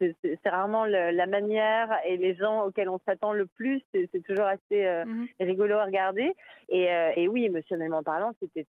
[0.00, 3.82] C'est rarement le- la manière et les gens auxquels on s'attend le plus.
[3.92, 5.04] C'est toujours assez euh,
[5.38, 6.32] rigolo à regarder.
[6.68, 8.66] Et, euh, et oui, émotionnellement parlant, c'était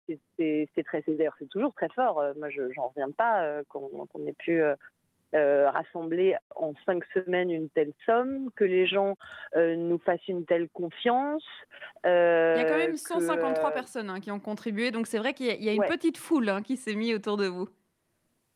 [0.85, 1.03] très.
[1.07, 2.23] D'ailleurs, c'est toujours très fort.
[2.37, 4.61] Moi, je j'en reviens pas qu'on qu'on ait pu.
[5.33, 9.15] rassembler en cinq semaines une telle somme, que les gens
[9.55, 11.43] nous fassent une telle confiance.
[12.03, 15.17] Il y a quand même que, 153 euh, personnes hein, qui ont contribué, donc c'est
[15.19, 15.87] vrai qu'il y a, il y a une Ouais.
[15.87, 17.69] petite foule hein, qui s'est mise autour de vous.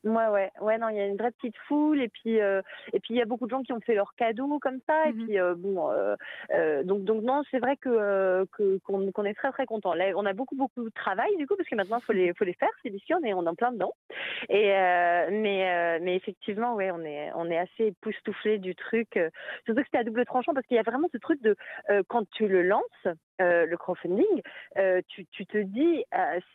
[0.06, 2.62] Ouais, ouais, ouais, non, il y a une vraie petite foule et puis euh,
[2.94, 5.10] et puis il y a beaucoup de gens qui ont fait leurs cadeaux comme ça
[5.10, 9.52] et puis euh, bon, euh, donc donc non, c'est vrai que qu'on qu'on est très
[9.52, 9.96] très content.
[9.96, 12.44] Là, on a beaucoup beaucoup de travail du coup parce que maintenant faut les faut
[12.44, 13.94] les faire, ces biscuits, on est on est en plein dedans.
[14.50, 14.68] Et
[15.32, 19.20] mais mais effectivement, ouais, on est on est assez époustouflé du truc.
[19.66, 21.56] Surtout que c'était à double tranchant parce qu'il y a vraiment ce truc de
[22.10, 23.08] quand tu le lances,
[23.40, 24.42] le crowdfunding,
[25.08, 26.06] tu, tu te dis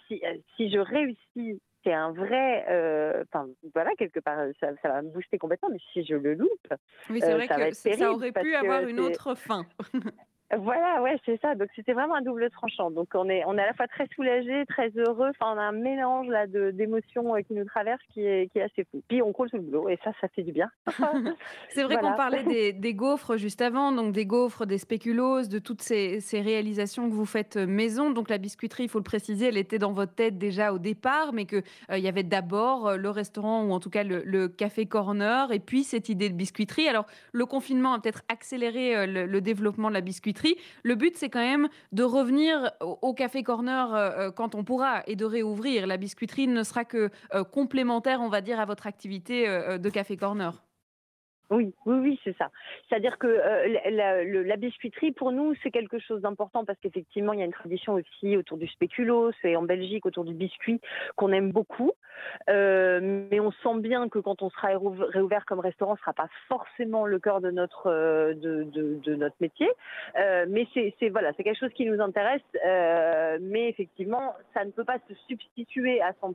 [0.07, 0.22] si
[0.57, 5.11] si je réussis c'est un vrai, euh, enfin voilà quelque part ça, ça va me
[5.11, 6.68] booster complètement, mais si je le loupe,
[7.09, 9.64] Oui, c'est euh, vrai ça va que être ça, aurait pu avoir une autre fin.
[10.59, 11.55] Voilà, ouais, c'est ça.
[11.55, 12.90] Donc c'était vraiment un double tranchant.
[12.90, 15.30] Donc on est, on est à la fois très soulagé, très heureux.
[15.30, 18.59] Enfin, on a un mélange là de d'émotions euh, qui nous traverse qui est, qui
[18.59, 19.01] est assez fou.
[19.09, 20.68] Puis on coule sous le boulot et ça, ça fait du bien.
[21.68, 22.11] c'est vrai Voilà.
[22.11, 26.20] qu'on parlait des, des gaufres juste avant, donc des gaufres, des spéculoos, de toutes ces,
[26.20, 28.11] ces réalisations que vous faites euh, maison.
[28.11, 31.32] Donc la biscuiterie, il faut le préciser, elle était dans votre tête déjà au départ,
[31.32, 34.48] mais qu'il il y avait d'abord euh, le restaurant ou en tout cas le, le
[34.48, 36.88] café corner et puis cette idée de biscuiterie.
[36.88, 40.39] Alors le confinement a peut-être accéléré euh, le, le développement de la biscuiterie.
[40.82, 45.03] Le but, c'est quand même de revenir au, café corner euh, euh, quand on pourra
[45.07, 45.86] et de réouvrir.
[45.86, 49.47] La biscuiterie ne sera que euh, complémentaire, on va dire, à votre activité
[49.78, 50.62] de café corner.
[51.51, 52.48] Oui, oui, oui, c'est ça.
[52.88, 57.42] C'est-à-dire que euh, la, biscuiterie, pour nous, c'est quelque chose d'important parce qu'effectivement, il y
[57.42, 60.80] a une tradition aussi autour du spéculoos et en Belgique autour du biscuit
[61.16, 61.90] qu'on aime beaucoup.
[62.48, 66.12] Euh, mais on sent bien que quand on sera réouv- réouvert comme restaurant, ce sera
[66.12, 69.68] pas forcément le cœur de notre euh, de, notre métier.
[70.14, 72.42] Mais c'est voilà, c'est quelque chose qui nous intéresse.
[73.40, 76.34] mais effectivement, ça ne peut pas se substituer à 100%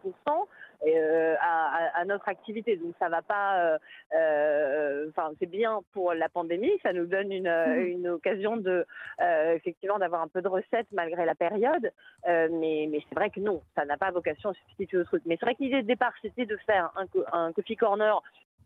[0.86, 2.78] euh, à, notre activité.
[2.78, 3.60] Donc ça va pas.
[3.60, 3.78] euh,
[4.14, 6.72] euh, Enfin, c'est bien pour la pandémie.
[6.84, 8.86] Ça nous donne une, une occasion de
[9.54, 11.92] effectivement d'avoir un peu de recettes malgré la période.
[12.26, 15.24] Mais mais c'est vrai que non, ça n'a pas vocation à substituer au truc.
[15.26, 16.92] Mais c'est vrai que l'idée de départ, c'était de faire
[17.32, 18.22] un coffee corner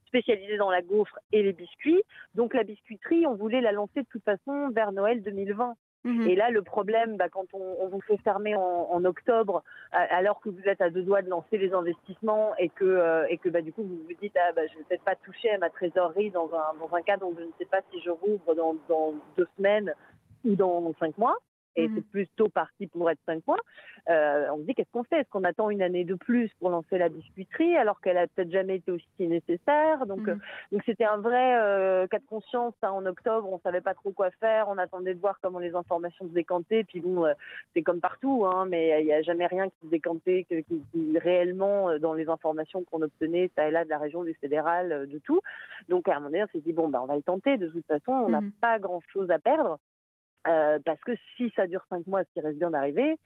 [0.10, 2.04] spécialisé dans la gaufre et les biscuits.
[2.36, 5.76] Donc la biscuiterie, on voulait la lancer de toute façon vers Noël 2020.
[6.06, 10.62] Et là, le problème, bah, quand on, vous fait fermer en, octobre, alors que vous
[10.66, 13.74] êtes à deux doigts de lancer les investissements et que, euh, et que bah, du
[13.74, 16.50] coup, vous vous dites, ah, bah, je vais peut-être pas toucher à ma trésorerie dans
[16.54, 18.76] un, dans un cas dont je ne sais pas si je rouvre dans
[19.38, 19.94] deux semaines
[20.46, 21.36] ou dans cinq mois.
[21.84, 23.58] Et c'est plutôt parti pour être cinq mois.
[24.10, 25.20] Euh, on se dit qu'est-ce qu'on fait?
[25.20, 28.52] Est-ce qu'on attend une année de plus pour lancer la biscuiterie alors qu'elle a peut-être
[28.52, 30.06] jamais été aussi nécessaire?
[30.06, 30.36] Donc, euh,
[30.72, 33.48] donc c'était un vrai euh, cas de conscience hein, en octobre.
[33.52, 34.68] On savait pas trop quoi faire.
[34.70, 36.84] On attendait de voir comment les informations se décantaient.
[36.84, 37.34] Puis bon, euh,
[37.74, 40.82] c'est comme partout, hein, mais il n'y a jamais rien qui se décantait que, qui,
[40.92, 45.08] qui réellement dans les informations qu'on obtenait, ça et là de la région, du fédéral,
[45.08, 45.42] de tout.
[45.88, 47.58] Donc à un moment donné, on s'est dit bon, bah, on va le tenter.
[47.58, 49.80] De toute façon, on n'a pas grand-chose à perdre.
[50.48, 53.18] Euh, parce que si ça dure cinq mois, ce qui reste bien d'arriver,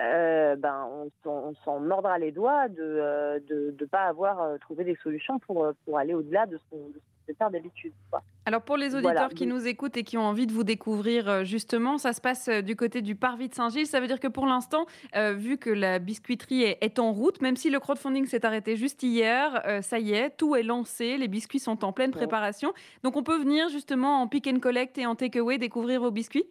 [0.00, 0.88] euh, ben,
[1.24, 5.72] on, s'en- mordra les doigts de ne pas avoir euh, trouvé des solutions pour, euh,
[5.84, 7.92] pour aller au-delà de de ce sait faire d'habitude.
[8.46, 9.28] Alors pour les auditeurs Voilà.
[9.28, 12.48] qui nous écoutent et qui ont envie de vous découvrir euh, justement, ça se passe
[12.48, 13.86] euh, du côté du Parvis de Saint-Gilles.
[13.86, 17.40] Ça veut dire que pour l'instant, euh, vu que la biscuiterie est, est en route,
[17.42, 21.16] même si le crowdfunding s'est arrêté juste hier, euh, ça y est, tout est lancé,
[21.18, 22.72] les biscuits sont en pleine préparation.
[23.04, 26.46] Donc on peut venir justement en pick and collect et en takeaway découvrir vos biscuits?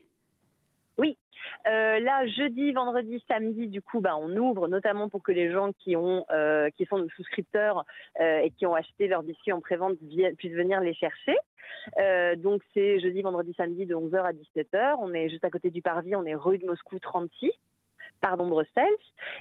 [1.68, 5.72] Euh, là, jeudi, vendredi, samedi, du coup, bah, on ouvre notamment pour que les gens
[5.74, 7.86] qui ont, euh, qui sont nos souscripteurs
[8.20, 9.98] euh, et qui ont acheté leurs biscuits en prévente
[10.38, 11.36] puissent venir les chercher.
[11.98, 14.96] Euh, donc c'est jeudi, vendredi, samedi de 11h à 17h.
[15.00, 17.52] On est juste à côté du Parvis, on est rue de Moscou 36.
[18.22, 18.84] Pardon, Bruxelles.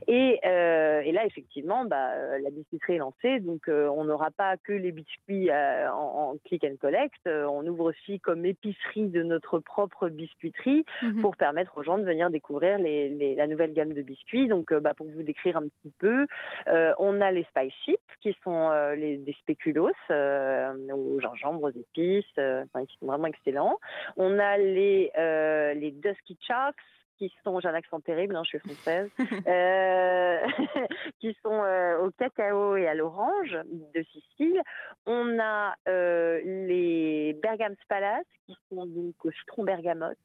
[0.06, 4.30] Et, euh, et là, effectivement, bah, euh, la biscuiterie est lancée, donc euh, on n'aura
[4.30, 7.16] pas que les biscuits euh, en, en click and collect.
[7.26, 10.84] Euh, on ouvre aussi comme épicerie de notre propre biscuiterie
[11.20, 14.46] pour permettre aux gens de venir découvrir les, les- la nouvelle gamme de biscuits.
[14.46, 16.26] Donc, euh, bah, pour vous décrire un petit peu,
[16.68, 21.64] euh, on a les spice chips qui sont euh, les, des spéculoos euh, au gingembre,
[21.64, 23.78] aux épices, euh, enfin, qui sont vraiment excellents.
[24.16, 26.76] On a les, euh, les dusky chucks
[27.18, 29.10] qui sont, j'ai un accent terrible, hein, je suis française,
[29.46, 30.38] euh,
[31.20, 33.58] qui sont euh, au cacao et à l'orange
[33.94, 34.62] de Sicile.
[35.06, 40.18] On a euh, les Bergam Palace qui sont donc au citron bergamote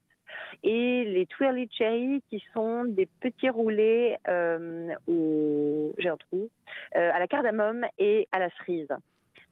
[0.63, 4.17] et les Twirly Cherry qui sont des petits roulés
[5.07, 6.49] au, j'ai un trou,
[6.95, 8.87] à la cardamome et à la cerise.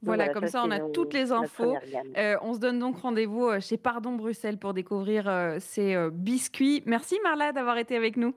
[0.02, 1.76] Voilà, comme ça, on a nos- toutes les infos.
[2.16, 6.10] Euh, on se donne donc rendez-vous euh, chez Pardon Bruxelles pour découvrir euh, ces euh,
[6.12, 6.82] biscuits.
[6.86, 8.34] Merci Marla d'avoir été avec nous.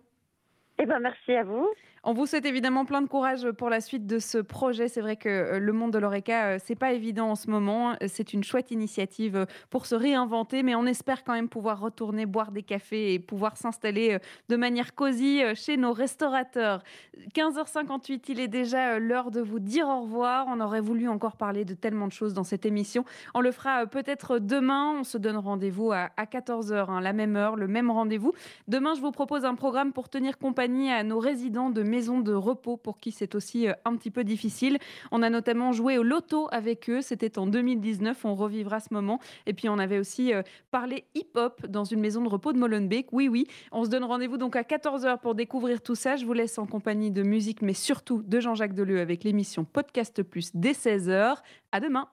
[0.77, 1.67] Eh ben, merci à vous.
[2.07, 4.89] On vous souhaite évidemment plein de courage pour la suite de ce projet.
[4.89, 7.93] C'est vrai que euh, le monde de l'ORECA, euh, c'est pas évident en ce moment.
[7.93, 12.27] Euh, C'est une chouette initiative pour se réinventer, mais on espère quand même pouvoir retourner
[12.27, 16.83] boire des cafés et pouvoir s'installer de manière cosy chez nos restaurateurs.
[17.33, 20.45] 15h58, il est déjà l'heure de vous dire au revoir.
[20.47, 23.03] On aurait voulu encore parler de tellement de choses dans cette émission.
[23.33, 24.95] On le fera peut-être demain.
[24.99, 28.33] On se donne rendez-vous à, 14h, hein, la même heure, le même rendez-vous.
[28.67, 32.33] Demain, je vous propose un programme pour tenir compagnie à nos résidents de maisons de
[32.33, 34.77] repos pour qui c'est aussi euh, un petit peu difficile.
[35.11, 37.01] On a notamment joué au loto avec eux.
[37.01, 38.25] C'était en 2019.
[38.25, 39.19] On revivra ce moment.
[39.45, 40.41] Et puis, on avait aussi euh,
[40.71, 43.07] parlé hip-hop dans une maison de repos de Molenbeek.
[43.13, 43.47] Oui, oui.
[43.71, 46.17] On se donne rendez-vous donc à 14h pour découvrir tout ça.
[46.17, 50.21] Je vous laisse en compagnie de musique, mais surtout de Jean-Jacques Deleu avec l'émission Podcast
[50.21, 51.37] Plus dès 16h.
[51.71, 52.09] À demain.